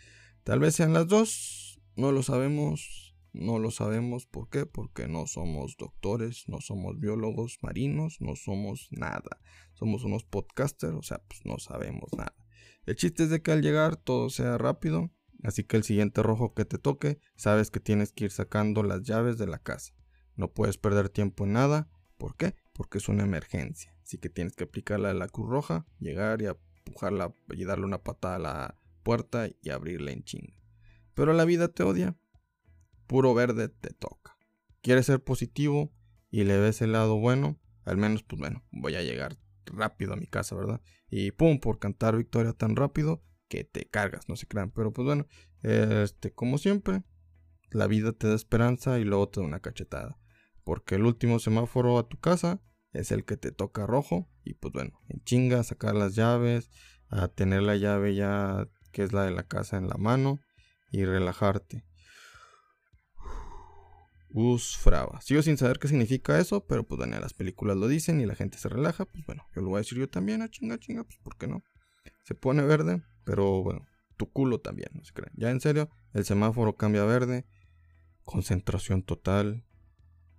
Tal 0.45 0.61
vez 0.61 0.75
sean 0.75 0.95
las 0.95 1.09
dos, 1.09 1.79
no 1.95 2.11
lo 2.11 2.23
sabemos, 2.23 3.04
no 3.35 3.59
lo 3.59 3.73
sabemos, 3.73 4.27
¿por 4.27 4.49
qué? 4.49 4.65
Porque 4.65 5.09
no 5.09 5.27
somos 5.27 5.77
doctores, 5.77 6.45
no 6.47 6.61
somos 6.61 7.01
biólogos 7.01 7.59
marinos, 7.63 8.19
no 8.21 8.37
somos 8.37 8.89
nada. 8.93 9.41
Somos 9.75 10.05
unos 10.05 10.23
podcasters, 10.23 10.95
o 10.95 11.03
sea, 11.03 11.19
pues 11.19 11.41
no 11.45 11.59
sabemos 11.59 12.11
nada. 12.17 12.35
El 12.87 12.95
chiste 12.95 13.25
es 13.25 13.31
de 13.31 13.43
que 13.43 13.51
al 13.51 13.61
llegar 13.61 13.97
todo 13.97 14.31
sea 14.31 14.57
rápido, 14.57 15.11
así 15.43 15.65
que 15.65 15.77
el 15.77 15.83
siguiente 15.83 16.23
rojo 16.23 16.55
que 16.55 16.65
te 16.65 16.79
toque, 16.79 17.19
sabes 17.35 17.73
que 17.73 17.81
tienes 17.81 18.13
que 18.13 18.27
ir 18.27 18.31
sacando 18.31 18.85
las 18.85 19.03
llaves 19.03 19.37
de 19.37 19.49
la 19.49 19.59
casa. 19.59 19.95
No 20.37 20.53
puedes 20.53 20.79
perder 20.79 21.09
tiempo 21.09 21.45
en 21.45 21.55
nada, 21.55 21.91
¿por 22.19 22.37
qué? 22.37 22.55
Porque 22.73 22.99
es 22.99 23.09
una 23.09 23.25
emergencia, 23.25 23.97
así 24.05 24.17
que 24.19 24.29
tienes 24.29 24.55
que 24.55 24.65
aplicarla 24.65 25.11
a 25.11 25.15
la 25.15 25.29
cruz 25.29 25.49
roja, 25.49 25.87
llegar 25.99 26.41
y 26.41 26.47
empujarla 26.47 27.35
y 27.51 27.65
darle 27.65 27.85
una 27.85 28.05
patada 28.05 28.37
a 28.37 28.39
la 28.39 28.81
puerta 29.03 29.49
y 29.61 29.71
abrirla 29.71 30.13
en 30.13 30.23
chinga. 30.23 30.55
Pero 31.15 31.33
la 31.33 31.45
vida 31.45 31.69
te 31.69 31.83
odia, 31.83 32.17
puro 33.07 33.35
verde 33.35 33.69
te 33.69 33.91
toca. 33.91 34.37
Quieres 34.83 35.07
ser 35.07 35.23
positivo 35.23 35.93
y 36.31 36.45
le 36.45 36.59
ves 36.59 36.83
el 36.83 36.93
lado 36.93 37.17
bueno, 37.17 37.59
al 37.85 37.97
menos 37.97 38.23
pues 38.23 38.39
bueno, 38.41 38.65
voy 38.71 38.97
a 38.97 39.03
llegar 39.03 39.37
rápido 39.67 40.13
a 40.13 40.17
mi 40.17 40.27
casa, 40.27 40.55
¿verdad? 40.55 40.81
Y 41.09 41.31
pum, 41.33 41.59
por 41.59 41.79
cantar 41.79 42.17
victoria 42.17 42.53
tan 42.53 42.77
rápido 42.77 43.23
que 43.49 43.65
te 43.65 43.87
cargas, 43.87 44.29
no 44.29 44.37
se 44.37 44.47
crean. 44.47 44.71
Pero 44.71 44.93
pues 44.93 45.07
bueno, 45.07 45.27
este, 45.63 46.33
como 46.33 46.59
siempre, 46.59 47.03
la 47.71 47.87
vida 47.87 48.13
te 48.13 48.29
da 48.29 48.35
esperanza 48.35 48.99
y 48.99 49.05
luego 49.05 49.29
te 49.29 49.41
da 49.41 49.47
una 49.47 49.61
cachetada. 49.61 50.19
Porque 50.65 50.95
el 50.95 51.05
último 51.05 51.39
semáforo 51.39 51.99
a 51.99 52.09
tu 52.09 52.19
casa 52.19 52.61
es 52.93 53.13
el 53.13 53.25
que 53.25 53.37
te 53.37 53.53
toca 53.53 53.87
rojo. 53.87 54.29
Y 54.45 54.55
pues 54.55 54.73
bueno, 54.73 55.01
en 55.09 55.23
chinga, 55.25 55.63
sacar 55.63 55.95
las 55.95 56.15
llaves, 56.15 56.71
a 57.09 57.29
tener 57.29 57.63
la 57.63 57.77
llave 57.77 58.15
ya 58.15 58.69
que 58.93 59.03
es 59.03 59.13
la 59.13 59.25
de 59.25 59.33
la 59.33 59.43
casa 59.43 59.77
en 59.77 59.89
la 59.89 59.97
mano 59.97 60.41
y 60.91 61.05
relajarte. 61.05 61.85
Usfrava. 64.37 65.21
Sigo 65.21 65.43
sin 65.43 65.57
saber 65.57 65.79
qué 65.79 65.87
significa 65.87 66.41
eso, 66.41 66.67
pero 66.67 66.85
pues 66.85 66.99
bueno, 66.99 67.21
las 67.21 67.33
películas 67.33 67.77
lo 67.77 67.87
dicen 67.87 68.21
y 68.21 68.27
la 68.27 68.35
gente 68.35 68.59
se 68.59 68.69
relaja. 68.69 69.05
Pues 69.05 69.25
bueno, 69.27 69.47
yo 69.55 69.63
lo 69.63 69.69
voy 69.69 69.77
a 69.77 69.81
decir 69.83 69.97
yo 69.97 70.11
también, 70.11 70.43
a 70.43 70.51
chinga, 70.51 70.77
chinga, 70.77 71.05
pues 71.05 71.19
¿por 71.19 71.37
qué 71.37 71.47
no? 71.47 71.63
Se 72.25 72.35
pone 72.35 72.65
verde, 72.65 73.01
pero 73.23 73.63
bueno, 73.63 73.87
tu 74.17 74.33
culo 74.33 74.61
también, 74.61 74.89
no 74.93 75.05
se 75.05 75.13
creen. 75.13 75.33
Ya 75.37 75.53
en 75.53 75.61
serio, 75.61 75.89
el 76.15 76.25
semáforo 76.25 76.75
cambia 76.75 77.03
a 77.03 77.07
verde, 77.07 77.47
concentración 78.25 79.05
total, 79.05 79.65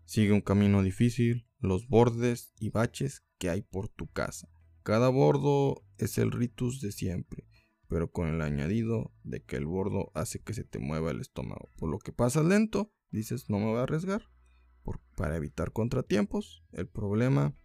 sigue 0.04 0.34
un 0.34 0.42
camino 0.42 0.84
difícil, 0.84 1.48
los 1.60 1.88
bordes 1.88 2.52
y 2.60 2.72
baches 2.72 3.24
que 3.38 3.50
hay 3.50 3.62
por 3.62 3.88
tu 3.88 4.08
casa. 4.12 4.50
Cada 4.84 5.08
bordo 5.08 5.86
es 5.98 6.18
el 6.18 6.34
ritus 6.34 6.82
de 6.82 6.92
siempre, 6.92 7.48
pero 7.88 8.12
con 8.12 8.28
el 8.28 8.42
añadido 8.42 9.14
de 9.24 9.42
que 9.42 9.56
el 9.56 9.68
bordo 9.68 10.12
hace 10.16 10.42
que 10.42 10.54
se 10.54 10.66
te 10.66 10.80
mueva 10.80 11.12
el 11.12 11.22
estómago, 11.22 11.70
por 11.78 11.90
lo 11.90 11.98
que 11.98 12.12
pasa 12.12 12.44
lento 12.44 12.92
dices 13.16 13.50
no 13.50 13.60
me 13.60 13.66
voy 13.66 13.80
a 13.80 13.84
arriesgar 13.84 14.30
por, 14.84 15.00
para 15.16 15.36
evitar 15.36 15.72
contratiempos. 15.72 16.64
El 16.72 16.88
problema 16.88 17.58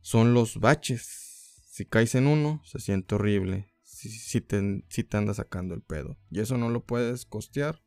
son 0.00 0.34
los 0.34 0.58
baches. 0.58 1.62
Si 1.66 1.84
caes 1.84 2.14
en 2.14 2.26
uno, 2.26 2.62
se 2.64 2.80
siente 2.80 3.14
horrible. 3.14 3.72
Si, 3.82 4.40
te, 4.40 4.84
si 4.88 5.04
te 5.04 5.16
anda 5.16 5.34
sacando 5.34 5.74
el 5.74 5.82
pedo. 5.82 6.18
Y 6.30 6.40
eso 6.40 6.58
no 6.58 6.68
lo 6.68 6.84
puedes 6.84 7.24
costear. 7.24 7.82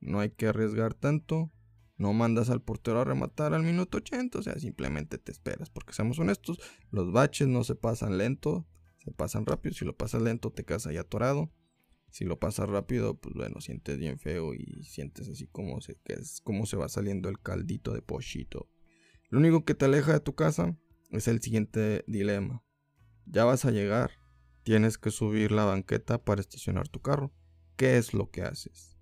No 0.00 0.20
hay 0.20 0.30
que 0.30 0.48
arriesgar 0.48 0.94
tanto. 0.94 1.50
No 1.96 2.12
mandas 2.12 2.50
al 2.50 2.62
portero 2.62 3.00
a 3.00 3.04
rematar 3.04 3.54
al 3.54 3.62
minuto 3.62 3.98
80. 3.98 4.38
O 4.38 4.42
sea, 4.42 4.58
simplemente 4.58 5.18
te 5.18 5.32
esperas. 5.32 5.70
Porque 5.70 5.92
seamos 5.92 6.18
honestos, 6.18 6.58
los 6.90 7.12
baches 7.12 7.48
no 7.48 7.64
se 7.64 7.74
pasan 7.74 8.18
lento. 8.18 8.66
Se 8.98 9.12
pasan 9.12 9.46
rápido. 9.46 9.74
Si 9.74 9.84
lo 9.84 9.96
pasas 9.96 10.22
lento, 10.22 10.52
te 10.52 10.64
quedas 10.64 10.86
ahí 10.86 10.96
atorado. 10.96 11.50
Si 12.12 12.26
lo 12.26 12.38
pasas 12.38 12.68
rápido, 12.68 13.14
pues 13.16 13.34
bueno, 13.34 13.62
sientes 13.62 13.96
bien 13.96 14.18
feo 14.18 14.52
y 14.52 14.84
sientes 14.84 15.30
así 15.30 15.46
como 15.46 15.80
se, 15.80 15.96
que 16.04 16.12
es, 16.12 16.42
como 16.42 16.66
se 16.66 16.76
va 16.76 16.90
saliendo 16.90 17.30
el 17.30 17.40
caldito 17.40 17.94
de 17.94 18.02
pochito. 18.02 18.68
Lo 19.30 19.38
único 19.38 19.64
que 19.64 19.74
te 19.74 19.86
aleja 19.86 20.12
de 20.12 20.20
tu 20.20 20.34
casa 20.34 20.76
es 21.10 21.26
el 21.26 21.40
siguiente 21.40 22.04
dilema. 22.06 22.62
Ya 23.24 23.46
vas 23.46 23.64
a 23.64 23.70
llegar, 23.70 24.10
tienes 24.62 24.98
que 24.98 25.10
subir 25.10 25.52
la 25.52 25.64
banqueta 25.64 26.22
para 26.22 26.42
estacionar 26.42 26.86
tu 26.88 27.00
carro. 27.00 27.32
¿Qué 27.76 27.96
es 27.96 28.12
lo 28.12 28.30
que 28.30 28.42
haces? 28.42 28.98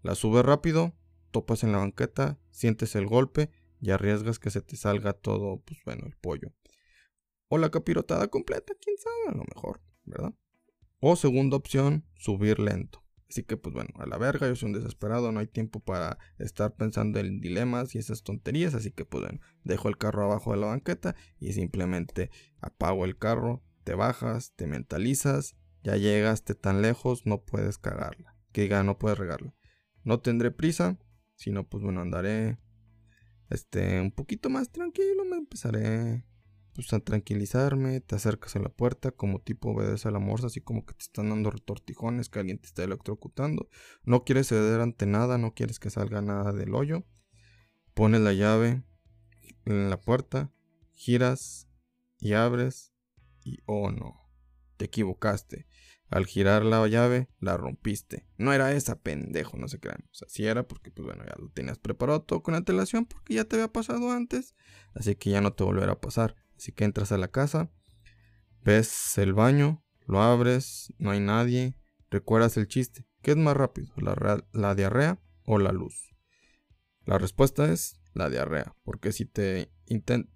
La 0.00 0.14
subes 0.14 0.42
rápido, 0.42 0.94
topas 1.32 1.62
en 1.62 1.72
la 1.72 1.78
banqueta, 1.78 2.38
sientes 2.50 2.96
el 2.96 3.06
golpe 3.06 3.50
y 3.82 3.90
arriesgas 3.90 4.38
que 4.38 4.48
se 4.48 4.62
te 4.62 4.76
salga 4.76 5.12
todo, 5.12 5.60
pues 5.60 5.80
bueno, 5.84 6.06
el 6.06 6.16
pollo. 6.16 6.54
O 7.48 7.58
la 7.58 7.70
capirotada 7.70 8.28
completa, 8.28 8.72
quién 8.80 8.96
sabe, 8.96 9.34
a 9.34 9.36
lo 9.36 9.44
mejor, 9.54 9.82
¿verdad? 10.04 10.32
O 11.00 11.16
segunda 11.16 11.56
opción, 11.56 12.04
subir 12.14 12.58
lento. 12.58 13.02
Así 13.28 13.42
que 13.42 13.56
pues 13.56 13.74
bueno, 13.74 13.90
a 13.96 14.06
la 14.06 14.18
verga, 14.18 14.46
yo 14.46 14.54
soy 14.54 14.68
un 14.68 14.72
desesperado, 14.74 15.32
no 15.32 15.40
hay 15.40 15.46
tiempo 15.46 15.80
para 15.80 16.18
estar 16.38 16.74
pensando 16.76 17.18
en 17.18 17.40
dilemas 17.40 17.94
y 17.94 17.98
esas 17.98 18.22
tonterías, 18.22 18.74
así 18.74 18.92
que 18.92 19.04
pues 19.04 19.24
bueno, 19.24 19.40
dejo 19.64 19.88
el 19.88 19.98
carro 19.98 20.24
abajo 20.24 20.52
de 20.52 20.58
la 20.58 20.68
banqueta 20.68 21.16
y 21.40 21.52
simplemente 21.52 22.30
apago 22.60 23.04
el 23.04 23.18
carro, 23.18 23.64
te 23.82 23.94
bajas, 23.94 24.52
te 24.54 24.66
mentalizas, 24.66 25.56
ya 25.82 25.96
llegaste 25.96 26.54
tan 26.54 26.82
lejos, 26.82 27.26
no 27.26 27.42
puedes 27.42 27.78
cagarla. 27.78 28.36
Que 28.52 28.62
diga, 28.62 28.82
no 28.82 28.98
puedes 28.98 29.18
regarla. 29.18 29.54
No 30.02 30.20
tendré 30.20 30.50
prisa, 30.50 30.98
sino 31.34 31.68
pues 31.68 31.82
bueno, 31.82 32.00
andaré 32.00 32.58
este 33.50 34.00
un 34.00 34.10
poquito 34.12 34.50
más 34.50 34.70
tranquilo, 34.70 35.24
me 35.24 35.36
empezaré 35.36 36.24
pues 36.76 36.92
a 36.92 37.00
tranquilizarme, 37.00 38.00
te 38.00 38.16
acercas 38.16 38.54
a 38.54 38.58
la 38.58 38.68
puerta 38.68 39.10
como 39.10 39.40
tipo 39.40 39.70
obedece 39.70 40.08
a 40.08 40.10
la 40.10 40.18
morsa, 40.18 40.48
así 40.48 40.60
como 40.60 40.84
que 40.84 40.92
te 40.92 41.04
están 41.04 41.30
dando 41.30 41.50
retortijones, 41.50 42.28
que 42.28 42.38
alguien 42.38 42.58
te 42.58 42.66
está 42.66 42.84
electrocutando. 42.84 43.70
No 44.04 44.24
quieres 44.24 44.48
ceder 44.48 44.82
ante 44.82 45.06
nada, 45.06 45.38
no 45.38 45.54
quieres 45.54 45.80
que 45.80 45.88
salga 45.88 46.20
nada 46.20 46.52
del 46.52 46.74
hoyo. 46.74 47.04
Pones 47.94 48.20
la 48.20 48.34
llave 48.34 48.82
en 49.64 49.88
la 49.88 49.98
puerta, 49.98 50.52
giras 50.92 51.66
y 52.18 52.34
abres 52.34 52.92
y 53.42 53.60
oh 53.64 53.90
no, 53.90 54.28
te 54.76 54.84
equivocaste. 54.84 55.66
Al 56.10 56.26
girar 56.26 56.64
la 56.64 56.86
llave, 56.86 57.30
la 57.40 57.56
rompiste. 57.56 58.28
No 58.36 58.52
era 58.52 58.72
esa, 58.72 59.00
pendejo, 59.00 59.56
no 59.56 59.66
se 59.66 59.80
crean. 59.80 60.08
O 60.12 60.42
era 60.42 60.68
porque, 60.68 60.92
pues 60.92 61.06
bueno, 61.06 61.24
ya 61.24 61.34
lo 61.36 61.48
tenías 61.48 61.78
preparado 61.78 62.22
todo 62.22 62.42
con 62.42 62.54
antelación 62.54 63.06
porque 63.06 63.34
ya 63.34 63.44
te 63.44 63.56
había 63.56 63.72
pasado 63.72 64.12
antes. 64.12 64.54
Así 64.94 65.16
que 65.16 65.30
ya 65.30 65.40
no 65.40 65.54
te 65.54 65.64
volverá 65.64 65.92
a 65.92 66.00
pasar. 66.00 66.36
Así 66.56 66.72
que 66.72 66.84
entras 66.84 67.12
a 67.12 67.18
la 67.18 67.28
casa, 67.28 67.70
ves 68.64 69.18
el 69.18 69.34
baño, 69.34 69.84
lo 70.06 70.22
abres, 70.22 70.92
no 70.98 71.10
hay 71.10 71.20
nadie. 71.20 71.76
Recuerdas 72.10 72.56
el 72.56 72.68
chiste. 72.68 73.06
¿Qué 73.22 73.32
es 73.32 73.36
más 73.36 73.56
rápido, 73.56 73.92
la, 73.96 74.74
diarrea 74.74 75.20
o 75.44 75.58
la 75.58 75.72
luz? 75.72 76.14
La 77.04 77.18
respuesta 77.18 77.72
es 77.72 78.00
la 78.14 78.30
diarrea, 78.30 78.76
porque 78.84 79.12
si 79.12 79.26
te 79.26 79.70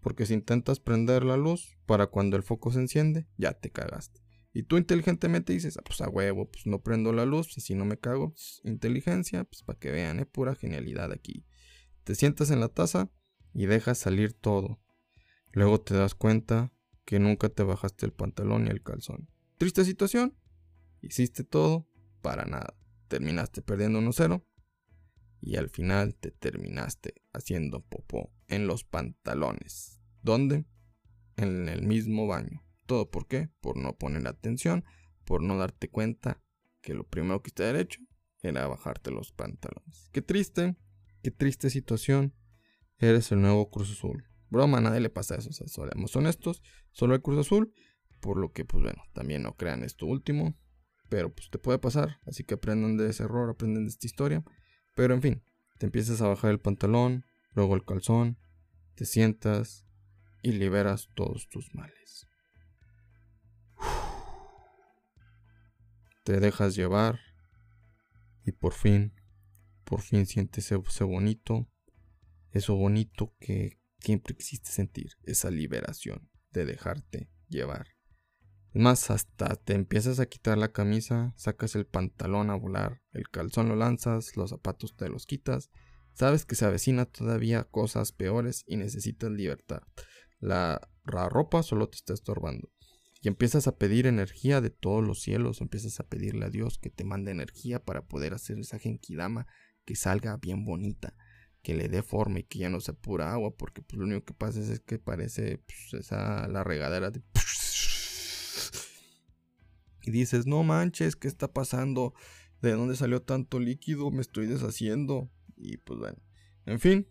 porque 0.00 0.26
si 0.26 0.34
intentas 0.34 0.78
prender 0.78 1.24
la 1.24 1.36
luz 1.36 1.76
para 1.86 2.06
cuando 2.06 2.36
el 2.36 2.42
foco 2.42 2.70
se 2.70 2.80
enciende, 2.80 3.26
ya 3.36 3.52
te 3.52 3.70
cagaste. 3.70 4.20
Y 4.52 4.64
tú 4.64 4.76
inteligentemente 4.76 5.52
dices, 5.52 5.76
ah, 5.76 5.82
pues 5.84 6.00
a 6.00 6.08
huevo, 6.08 6.50
pues 6.50 6.66
no 6.66 6.82
prendo 6.82 7.12
la 7.12 7.24
luz, 7.24 7.52
si 7.52 7.74
no 7.74 7.84
me 7.84 7.98
cago, 7.98 8.30
pues, 8.30 8.60
inteligencia, 8.64 9.44
pues 9.44 9.62
para 9.62 9.78
que 9.78 9.90
vean, 9.90 10.18
es 10.18 10.24
¿eh? 10.24 10.26
pura 10.26 10.54
genialidad 10.54 11.12
aquí. 11.12 11.46
Te 12.04 12.14
sientas 12.14 12.50
en 12.50 12.60
la 12.60 12.68
taza 12.68 13.10
y 13.54 13.66
dejas 13.66 13.98
salir 13.98 14.32
todo. 14.32 14.80
Luego 15.52 15.80
te 15.80 15.94
das 15.94 16.14
cuenta 16.14 16.72
que 17.04 17.18
nunca 17.18 17.48
te 17.48 17.62
bajaste 17.62 18.06
el 18.06 18.12
pantalón 18.12 18.64
ni 18.64 18.70
el 18.70 18.82
calzón. 18.82 19.28
Triste 19.58 19.84
situación. 19.84 20.36
Hiciste 21.00 21.44
todo 21.44 21.88
para 22.22 22.44
nada. 22.44 22.74
Terminaste 23.08 23.62
perdiendo 23.62 24.00
1-0 24.00 24.44
y 25.40 25.56
al 25.56 25.68
final 25.68 26.14
te 26.14 26.30
terminaste 26.30 27.14
haciendo 27.32 27.80
popó 27.80 28.32
en 28.48 28.66
los 28.66 28.84
pantalones. 28.84 30.00
¿Dónde? 30.22 30.66
En 31.36 31.68
el 31.68 31.82
mismo 31.82 32.26
baño. 32.26 32.62
¿Todo 32.86 33.10
por 33.10 33.26
qué? 33.26 33.50
Por 33.60 33.76
no 33.76 33.96
poner 33.96 34.26
atención, 34.28 34.84
por 35.24 35.42
no 35.42 35.56
darte 35.56 35.88
cuenta 35.88 36.42
que 36.82 36.94
lo 36.94 37.04
primero 37.08 37.42
que 37.42 37.50
había 37.62 37.80
hecho 37.80 38.00
era 38.42 38.66
bajarte 38.66 39.10
los 39.10 39.32
pantalones. 39.32 40.10
Qué 40.12 40.22
triste, 40.22 40.76
qué 41.22 41.30
triste 41.30 41.70
situación. 41.70 42.34
Eres 42.98 43.32
el 43.32 43.40
nuevo 43.40 43.70
Cruz 43.70 43.90
Azul. 43.92 44.29
Broma, 44.50 44.78
a 44.78 44.80
nadie 44.80 45.00
le 45.00 45.10
pasa 45.10 45.36
eso. 45.36 45.50
O 45.50 45.52
sea, 45.52 45.66
somos 45.68 46.14
honestos, 46.16 46.62
solo 46.92 47.14
el 47.14 47.22
Cruz 47.22 47.46
Azul. 47.46 47.72
Por 48.20 48.36
lo 48.36 48.52
que, 48.52 48.64
pues 48.64 48.82
bueno, 48.82 49.02
también 49.14 49.42
no 49.42 49.56
crean 49.56 49.82
esto 49.82 50.06
último. 50.06 50.54
Pero 51.08 51.32
pues 51.32 51.48
te 51.50 51.58
puede 51.58 51.78
pasar. 51.78 52.20
Así 52.26 52.44
que 52.44 52.54
aprendan 52.54 52.96
de 52.96 53.08
ese 53.08 53.24
error, 53.24 53.48
aprenden 53.48 53.84
de 53.84 53.90
esta 53.90 54.06
historia. 54.06 54.44
Pero 54.94 55.14
en 55.14 55.22
fin, 55.22 55.42
te 55.78 55.86
empiezas 55.86 56.20
a 56.20 56.28
bajar 56.28 56.50
el 56.50 56.60
pantalón, 56.60 57.24
luego 57.54 57.74
el 57.74 57.84
calzón, 57.84 58.38
te 58.94 59.06
sientas 59.06 59.86
y 60.42 60.52
liberas 60.52 61.08
todos 61.14 61.48
tus 61.48 61.74
males. 61.74 62.26
Te 66.24 66.38
dejas 66.38 66.76
llevar 66.76 67.18
y 68.44 68.52
por 68.52 68.74
fin, 68.74 69.14
por 69.84 70.02
fin 70.02 70.26
sientes 70.26 70.70
ese 70.70 71.04
bonito, 71.04 71.66
eso 72.52 72.76
bonito 72.76 73.34
que 73.40 73.79
siempre 74.00 74.34
quisiste 74.34 74.70
sentir, 74.70 75.12
esa 75.24 75.50
liberación 75.50 76.28
de 76.50 76.64
dejarte 76.64 77.30
llevar. 77.48 77.86
Más, 78.72 79.10
hasta 79.10 79.56
te 79.56 79.74
empiezas 79.74 80.20
a 80.20 80.26
quitar 80.26 80.56
la 80.56 80.72
camisa, 80.72 81.34
sacas 81.36 81.74
el 81.74 81.86
pantalón 81.86 82.50
a 82.50 82.54
volar, 82.54 83.02
el 83.12 83.28
calzón 83.28 83.68
lo 83.68 83.74
lanzas, 83.74 84.36
los 84.36 84.50
zapatos 84.50 84.94
te 84.96 85.08
los 85.08 85.26
quitas. 85.26 85.70
Sabes 86.14 86.44
que 86.44 86.54
se 86.54 86.66
avecina 86.66 87.04
todavía 87.06 87.64
cosas 87.64 88.12
peores 88.12 88.62
y 88.66 88.76
necesitas 88.76 89.30
libertad. 89.32 89.82
La, 90.38 90.80
ropa 91.04 91.64
solo 91.64 91.88
te 91.88 91.96
está 91.96 92.14
estorbando. 92.14 92.70
Y 93.22 93.28
empiezas 93.28 93.66
a 93.66 93.76
pedir 93.76 94.06
energía 94.06 94.60
de 94.60 94.70
todos 94.70 95.04
los 95.04 95.20
cielos, 95.20 95.60
empiezas 95.60 95.98
a 95.98 96.04
pedirle 96.04 96.46
a 96.46 96.50
Dios 96.50 96.78
que 96.78 96.90
te 96.90 97.04
mande 97.04 97.32
energía 97.32 97.82
para 97.82 98.06
poder 98.06 98.34
hacer 98.34 98.58
esa 98.60 98.78
genkidama 98.78 99.46
que 99.84 99.96
salga 99.96 100.36
bien 100.36 100.64
bonita, 100.64 101.16
que 101.62 101.74
le 101.74 101.88
dé 101.88 102.02
forma 102.02 102.40
y 102.40 102.44
que 102.44 102.58
ya 102.58 102.70
no 102.70 102.80
sea 102.80 102.94
pura 102.94 103.32
agua, 103.32 103.54
porque 103.56 103.82
pues, 103.82 103.98
lo 103.98 104.04
único 104.04 104.24
que 104.24 104.34
pasa 104.34 104.60
es, 104.60 104.80
que 104.80 104.98
parece 104.98 105.58
pues, 105.58 106.04
esa, 106.04 106.48
la 106.48 106.64
regadera 106.64 107.10
de 107.10 107.22
y 110.02 110.10
dices, 110.10 110.46
no 110.46 110.62
manches, 110.62 111.16
¿qué 111.16 111.28
está 111.28 111.52
pasando? 111.52 112.14
¿De 112.62 112.72
dónde 112.72 112.96
salió 112.96 113.22
tanto 113.22 113.58
líquido? 113.58 114.10
Me 114.10 114.20
estoy 114.20 114.46
deshaciendo. 114.46 115.30
Y 115.56 115.78
pues 115.78 115.98
bueno, 115.98 116.18
en 116.66 116.80
fin, 116.80 117.08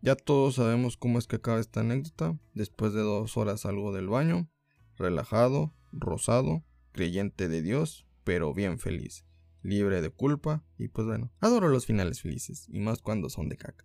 ya 0.00 0.16
todos 0.16 0.56
sabemos 0.56 0.96
cómo 0.96 1.18
es 1.18 1.26
que 1.26 1.36
acaba 1.36 1.60
esta 1.60 1.80
anécdota. 1.80 2.38
Después 2.54 2.92
de 2.92 3.00
dos 3.00 3.36
horas 3.36 3.62
salgo 3.62 3.92
del 3.92 4.08
baño, 4.08 4.48
relajado, 4.96 5.74
rosado, 5.92 6.64
creyente 6.92 7.48
de 7.48 7.62
Dios, 7.62 8.06
pero 8.22 8.54
bien 8.54 8.78
feliz, 8.78 9.26
libre 9.64 10.00
de 10.00 10.10
culpa. 10.10 10.64
Y 10.78 10.88
pues 10.88 11.06
bueno, 11.06 11.32
adoro 11.40 11.68
los 11.68 11.86
finales 11.86 12.20
felices, 12.20 12.68
y 12.68 12.78
más 12.78 13.00
cuando 13.00 13.28
son 13.28 13.48
de 13.48 13.56
caca. 13.56 13.84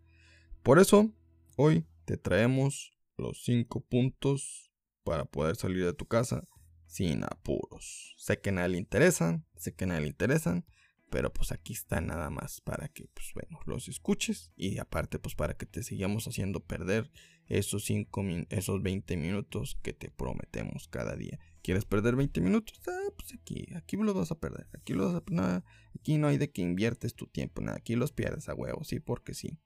Por 0.62 0.78
eso, 0.78 1.12
hoy 1.56 1.88
te 2.06 2.18
traemos 2.18 2.92
los 3.18 3.44
5 3.44 3.82
puntos 3.82 4.72
para 5.04 5.26
poder 5.26 5.56
salir 5.56 5.86
de 5.86 5.94
tu 5.94 6.06
casa 6.06 6.48
sin 6.86 7.24
apuros. 7.24 8.14
Sé 8.18 8.40
que 8.40 8.50
a 8.50 8.54
nadie 8.54 8.70
le 8.70 8.78
interesan, 8.78 9.46
sé 9.56 9.74
que 9.74 9.86
a 9.86 9.88
nadie 9.88 10.02
le 10.02 10.08
interesan, 10.08 10.66
pero 11.10 11.34
pues 11.34 11.52
aquí 11.52 11.74
está 11.74 12.02
nada 12.02 12.30
más 12.30 12.62
para 12.62 12.88
que, 12.90 13.08
pues 13.14 13.32
bueno, 13.34 13.60
los 13.66 13.88
escuches 13.88 14.52
y 14.56 14.78
aparte 14.78 15.20
pues 15.20 15.36
para 15.36 15.56
que 15.56 15.66
te 15.66 15.84
sigamos 15.84 16.28
haciendo 16.28 16.60
perder 16.60 17.12
esos, 17.48 17.86
cinco 17.86 18.24
esos 18.50 18.82
20 18.82 19.18
minutos 19.18 19.78
que 19.82 19.94
te 19.94 20.12
prometemos 20.12 20.88
cada 20.88 21.16
día. 21.16 21.40
¿Quieres 21.62 21.86
perder 21.86 22.16
20 22.16 22.42
minutos? 22.42 22.80
Ah, 22.88 23.12
pues 23.18 23.34
aquí, 23.34 23.68
aquí 23.76 23.98
los 23.98 24.14
vas 24.14 24.32
a 24.32 24.40
perder. 24.40 24.68
Aquí, 24.74 24.94
los 24.94 25.14
vas 25.14 25.64
aquí 26.00 26.18
no 26.18 26.28
hay 26.28 26.38
de 26.38 26.52
que 26.52 26.62
inviertes 26.62 27.16
tu 27.16 27.28
tiempo, 27.28 27.62
nada. 27.62 27.78
Aquí 27.78 27.96
los 27.96 28.12
pierdes 28.12 28.50
a 28.50 28.54
huevo, 28.54 28.84
sí, 28.84 29.00
porque 29.00 29.34
sí. 29.34 29.58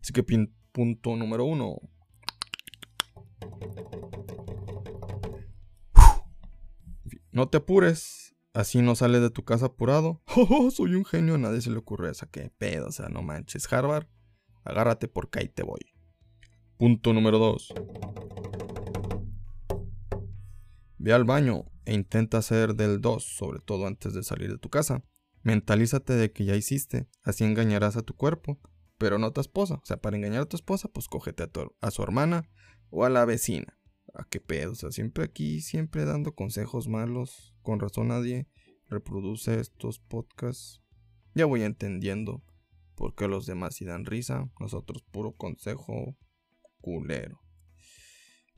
Así 0.00 0.12
que 0.12 0.24
punto 0.72 1.16
número 1.16 1.44
uno. 1.44 1.78
No 7.30 7.48
te 7.48 7.56
apures, 7.56 8.23
así 8.54 8.80
no 8.80 8.94
sales 8.94 9.20
de 9.20 9.30
tu 9.30 9.44
casa 9.44 9.66
apurado. 9.66 10.22
Oh, 10.36 10.70
soy 10.70 10.94
un 10.94 11.04
genio, 11.04 11.34
a 11.34 11.38
nadie 11.38 11.60
se 11.60 11.70
le 11.70 11.78
ocurre 11.78 12.10
esa 12.10 12.26
que 12.26 12.50
pedo, 12.56 12.86
o 12.86 12.92
sea, 12.92 13.08
no 13.08 13.22
manches, 13.22 13.70
Harvard. 13.70 14.06
Agárrate 14.64 15.08
porque 15.08 15.40
ahí 15.40 15.48
te 15.48 15.62
voy. 15.62 15.80
Punto 16.78 17.12
número 17.12 17.38
2. 17.38 17.74
Ve 20.98 21.12
al 21.12 21.24
baño 21.24 21.66
e 21.84 21.92
intenta 21.92 22.38
hacer 22.38 22.74
del 22.74 23.00
2, 23.00 23.22
sobre 23.22 23.58
todo 23.58 23.86
antes 23.86 24.14
de 24.14 24.22
salir 24.22 24.50
de 24.50 24.58
tu 24.58 24.70
casa. 24.70 25.04
Mentalízate 25.42 26.14
de 26.14 26.32
que 26.32 26.46
ya 26.46 26.56
hiciste, 26.56 27.08
así 27.22 27.44
engañarás 27.44 27.96
a 27.96 28.02
tu 28.02 28.14
cuerpo, 28.14 28.58
pero 28.96 29.18
no 29.18 29.26
a 29.26 29.32
tu 29.32 29.42
esposa. 29.42 29.74
O 29.74 29.84
sea, 29.84 29.98
para 29.98 30.16
engañar 30.16 30.42
a 30.42 30.46
tu 30.46 30.56
esposa, 30.56 30.88
pues 30.88 31.08
cógete 31.08 31.42
a, 31.42 31.50
a 31.80 31.90
su 31.90 32.02
hermana 32.02 32.48
o 32.88 33.04
a 33.04 33.10
la 33.10 33.26
vecina 33.26 33.73
a 34.14 34.24
qué 34.24 34.40
pedo, 34.40 34.72
o 34.72 34.74
sea, 34.74 34.90
siempre 34.90 35.24
aquí, 35.24 35.60
siempre 35.60 36.04
dando 36.04 36.34
consejos 36.34 36.88
malos. 36.88 37.54
Con 37.62 37.80
razón 37.80 38.08
nadie 38.08 38.48
reproduce 38.88 39.60
estos 39.60 39.98
podcasts. 39.98 40.82
Ya 41.34 41.46
voy 41.46 41.62
entendiendo 41.62 42.44
por 42.94 43.14
qué 43.14 43.26
los 43.26 43.46
demás 43.46 43.74
sí 43.74 43.84
dan 43.84 44.04
risa, 44.04 44.50
nosotros 44.60 45.02
puro 45.02 45.32
consejo 45.32 46.16
culero. 46.80 47.40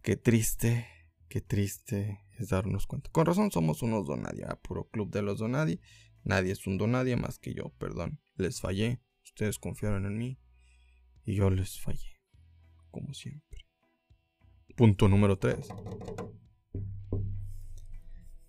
Qué 0.03 0.16
triste, 0.16 0.87
qué 1.29 1.40
triste 1.40 2.21
es 2.38 2.51
darnos 2.51 2.87
cuenta. 2.87 3.11
Con 3.11 3.27
razón 3.27 3.51
somos 3.51 3.83
unos 3.83 4.07
donadie, 4.07 4.45
puro 4.62 4.88
club 4.88 5.11
de 5.11 5.23
los 5.23 5.38
donadie. 5.38 5.81
Nadie 6.23 6.53
es 6.53 6.66
un 6.66 6.77
donadie 6.77 7.16
más 7.16 7.38
que 7.38 7.55
yo, 7.55 7.71
perdón. 7.79 8.21
Les 8.35 8.61
fallé, 8.61 9.01
ustedes 9.25 9.59
confiaron 9.59 10.07
en 10.07 10.19
mí 10.19 10.38
y 11.25 11.35
yo 11.35 11.51
les 11.51 11.81
fallé, 11.81 12.21
como 12.90 13.14
siempre. 13.14 13.65
Punto 14.76 15.08
número 15.08 15.38
3. 15.38 15.68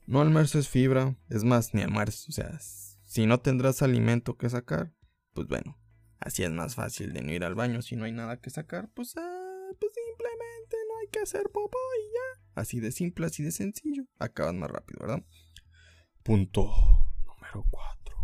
No 0.07 0.19
almuerces 0.19 0.67
fibra, 0.67 1.15
es 1.29 1.45
más, 1.45 1.73
ni 1.73 1.81
almuerzo. 1.81 2.25
O 2.27 2.33
sea, 2.33 2.59
si 2.59 3.25
no 3.25 3.39
tendrás 3.39 3.81
alimento 3.81 4.37
que 4.37 4.49
sacar, 4.49 4.93
pues 5.33 5.47
bueno, 5.47 5.79
así 6.19 6.43
es 6.43 6.51
más 6.51 6.75
fácil 6.75 7.13
de 7.13 7.21
no 7.21 7.31
ir 7.31 7.45
al 7.45 7.55
baño. 7.55 7.81
Si 7.81 7.95
no 7.95 8.03
hay 8.03 8.11
nada 8.11 8.41
que 8.41 8.49
sacar, 8.49 8.89
pues, 8.93 9.15
ah, 9.15 9.69
pues 9.79 9.93
simplemente 9.93 10.75
no 10.89 10.99
hay 10.99 11.07
que 11.07 11.19
hacer 11.19 11.43
popó 11.43 11.77
y 11.97 12.03
ya. 12.11 12.43
Así 12.55 12.81
de 12.81 12.91
simple, 12.91 13.25
así 13.25 13.43
de 13.43 13.51
sencillo. 13.51 14.03
Acabas 14.19 14.53
más 14.53 14.69
rápido, 14.69 14.99
¿verdad? 14.99 15.23
Punto 16.23 16.69
número 17.25 17.65
4. 17.71 18.17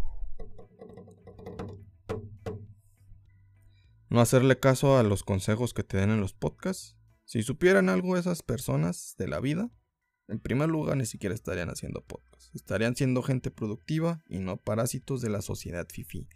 No 4.09 4.19
hacerle 4.19 4.59
caso 4.59 4.97
a 4.97 5.03
los 5.03 5.23
consejos 5.23 5.73
que 5.73 5.83
te 5.83 5.95
den 5.97 6.09
en 6.09 6.19
los 6.19 6.33
podcasts 6.33 6.97
si 7.25 7.43
supieran 7.43 7.89
algo 7.89 8.17
esas 8.17 8.43
personas 8.43 9.15
de 9.17 9.27
la 9.27 9.39
vida, 9.39 9.69
en 10.27 10.39
primer 10.39 10.69
lugar 10.69 10.97
ni 10.97 11.05
siquiera 11.05 11.35
estarían 11.35 11.69
haciendo 11.69 12.03
podcast. 12.03 12.53
Estarían 12.55 12.95
siendo 12.95 13.21
gente 13.21 13.51
productiva 13.51 14.23
y 14.27 14.39
no 14.39 14.57
parásitos 14.57 15.21
de 15.21 15.29
la 15.29 15.41
sociedad 15.41 15.87
fifi. 15.89 16.27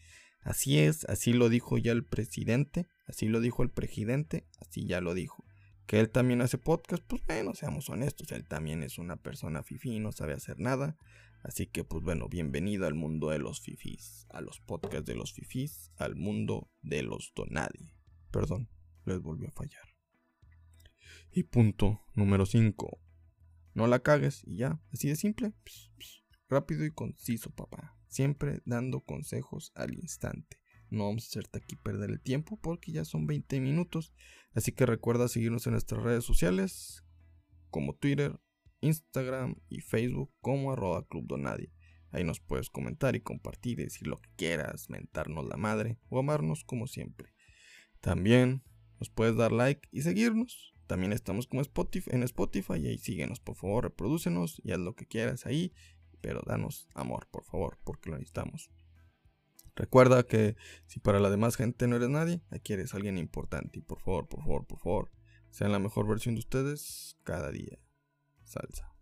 Así 0.41 0.79
es, 0.79 1.05
así 1.05 1.33
lo 1.33 1.49
dijo 1.49 1.77
ya 1.77 1.91
el 1.91 2.05
presidente, 2.05 2.87
así 3.05 3.27
lo 3.27 3.41
dijo 3.41 3.63
el 3.63 3.69
presidente, 3.69 4.47
así 4.59 4.85
ya 4.85 5.01
lo 5.01 5.13
dijo. 5.13 5.45
Que 5.85 5.99
él 5.99 6.09
también 6.09 6.41
hace 6.41 6.57
podcast, 6.57 7.03
pues 7.07 7.21
bueno, 7.27 7.53
seamos 7.53 7.89
honestos, 7.89 8.31
él 8.31 8.45
también 8.45 8.83
es 8.83 8.97
una 8.97 9.17
persona 9.17 9.63
fifi, 9.63 9.99
no 9.99 10.11
sabe 10.11 10.33
hacer 10.33 10.59
nada. 10.59 10.97
Así 11.43 11.67
que 11.67 11.83
pues 11.83 12.03
bueno, 12.03 12.27
bienvenido 12.27 12.87
al 12.87 12.95
mundo 12.95 13.29
de 13.29 13.39
los 13.39 13.61
fifis, 13.61 14.25
a 14.29 14.41
los 14.41 14.59
podcasts 14.59 15.05
de 15.05 15.15
los 15.15 15.33
fifis, 15.33 15.91
al 15.95 16.15
mundo 16.15 16.69
de 16.81 17.03
los 17.03 17.31
donadie. 17.35 17.93
Perdón, 18.31 18.69
les 19.05 19.21
volvió 19.21 19.47
a 19.47 19.51
fallar. 19.51 19.96
Y 21.31 21.43
punto 21.43 22.01
número 22.13 22.45
5. 22.45 22.99
No 23.73 23.87
la 23.87 23.99
cagues 23.99 24.43
y 24.45 24.57
ya, 24.57 24.81
así 24.91 25.07
de 25.07 25.15
simple. 25.15 25.53
rápido 26.49 26.85
y 26.85 26.91
conciso, 26.91 27.51
papá. 27.51 27.95
Siempre 28.07 28.61
dando 28.65 29.01
consejos 29.01 29.71
al 29.75 29.93
instante. 29.93 30.57
No 30.89 31.05
vamos 31.05 31.25
a 31.25 31.27
hacerte 31.27 31.59
aquí 31.59 31.75
perder 31.75 32.09
el 32.09 32.21
tiempo 32.21 32.57
porque 32.61 32.91
ya 32.91 33.05
son 33.05 33.27
20 33.27 33.59
minutos. 33.59 34.13
Así 34.53 34.71
que 34.71 34.85
recuerda 34.85 35.27
seguirnos 35.27 35.67
en 35.67 35.73
nuestras 35.73 36.01
redes 36.01 36.23
sociales 36.23 37.03
como 37.69 37.93
Twitter, 37.95 38.39
Instagram 38.81 39.55
y 39.69 39.81
Facebook 39.81 40.33
como 40.41 40.71
arroba 40.71 41.05
Club 41.07 41.27
Donadie. 41.27 41.71
Ahí 42.11 42.23
nos 42.23 42.39
puedes 42.39 42.69
comentar 42.69 43.15
y 43.15 43.21
compartir 43.21 43.79
y 43.79 43.83
decir 43.83 44.07
lo 44.07 44.19
que 44.19 44.29
quieras, 44.37 44.89
mentarnos 44.89 45.45
la 45.45 45.57
madre 45.57 45.97
o 46.09 46.19
amarnos 46.19 46.63
como 46.63 46.87
siempre. 46.87 47.33
También 47.99 48.63
nos 48.99 49.09
puedes 49.09 49.35
dar 49.35 49.51
like 49.51 49.87
y 49.91 50.01
seguirnos. 50.01 50.73
También 50.87 51.11
estamos 51.11 51.47
como 51.47 51.61
Spotify, 51.61 52.09
en 52.13 52.23
Spotify 52.23 52.75
y 52.77 52.87
ahí 52.87 52.97
síguenos, 52.97 53.39
por 53.39 53.55
favor, 53.55 53.83
reprodúcenos 53.83 54.61
y 54.63 54.71
haz 54.71 54.79
lo 54.79 54.95
que 54.95 55.05
quieras 55.05 55.45
ahí, 55.45 55.73
pero 56.21 56.41
danos 56.45 56.87
amor, 56.95 57.27
por 57.29 57.43
favor, 57.43 57.77
porque 57.83 58.09
lo 58.09 58.15
necesitamos. 58.15 58.71
Recuerda 59.75 60.23
que 60.23 60.55
si 60.87 60.99
para 60.99 61.19
la 61.19 61.29
demás 61.29 61.55
gente 61.55 61.87
no 61.87 61.97
eres 61.97 62.09
nadie, 62.09 62.41
aquí 62.49 62.73
eres 62.73 62.95
alguien 62.95 63.17
importante 63.17 63.79
y 63.79 63.81
por 63.81 64.01
favor, 64.01 64.27
por 64.27 64.41
favor, 64.41 64.65
por 64.65 64.79
favor, 64.79 65.11
sean 65.51 65.71
la 65.71 65.79
mejor 65.79 66.07
versión 66.07 66.35
de 66.35 66.39
ustedes 66.39 67.17
cada 67.23 67.51
día. 67.51 67.77
Salsa. 68.43 68.95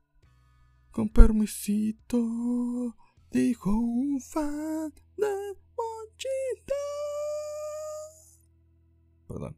Con 0.91 1.09
permisito, 1.09 2.97
dijo 3.31 3.71
un 3.71 4.19
fan 4.19 4.93
de 5.17 5.55
Monchito. 5.77 6.73
Perdón. 9.27 9.57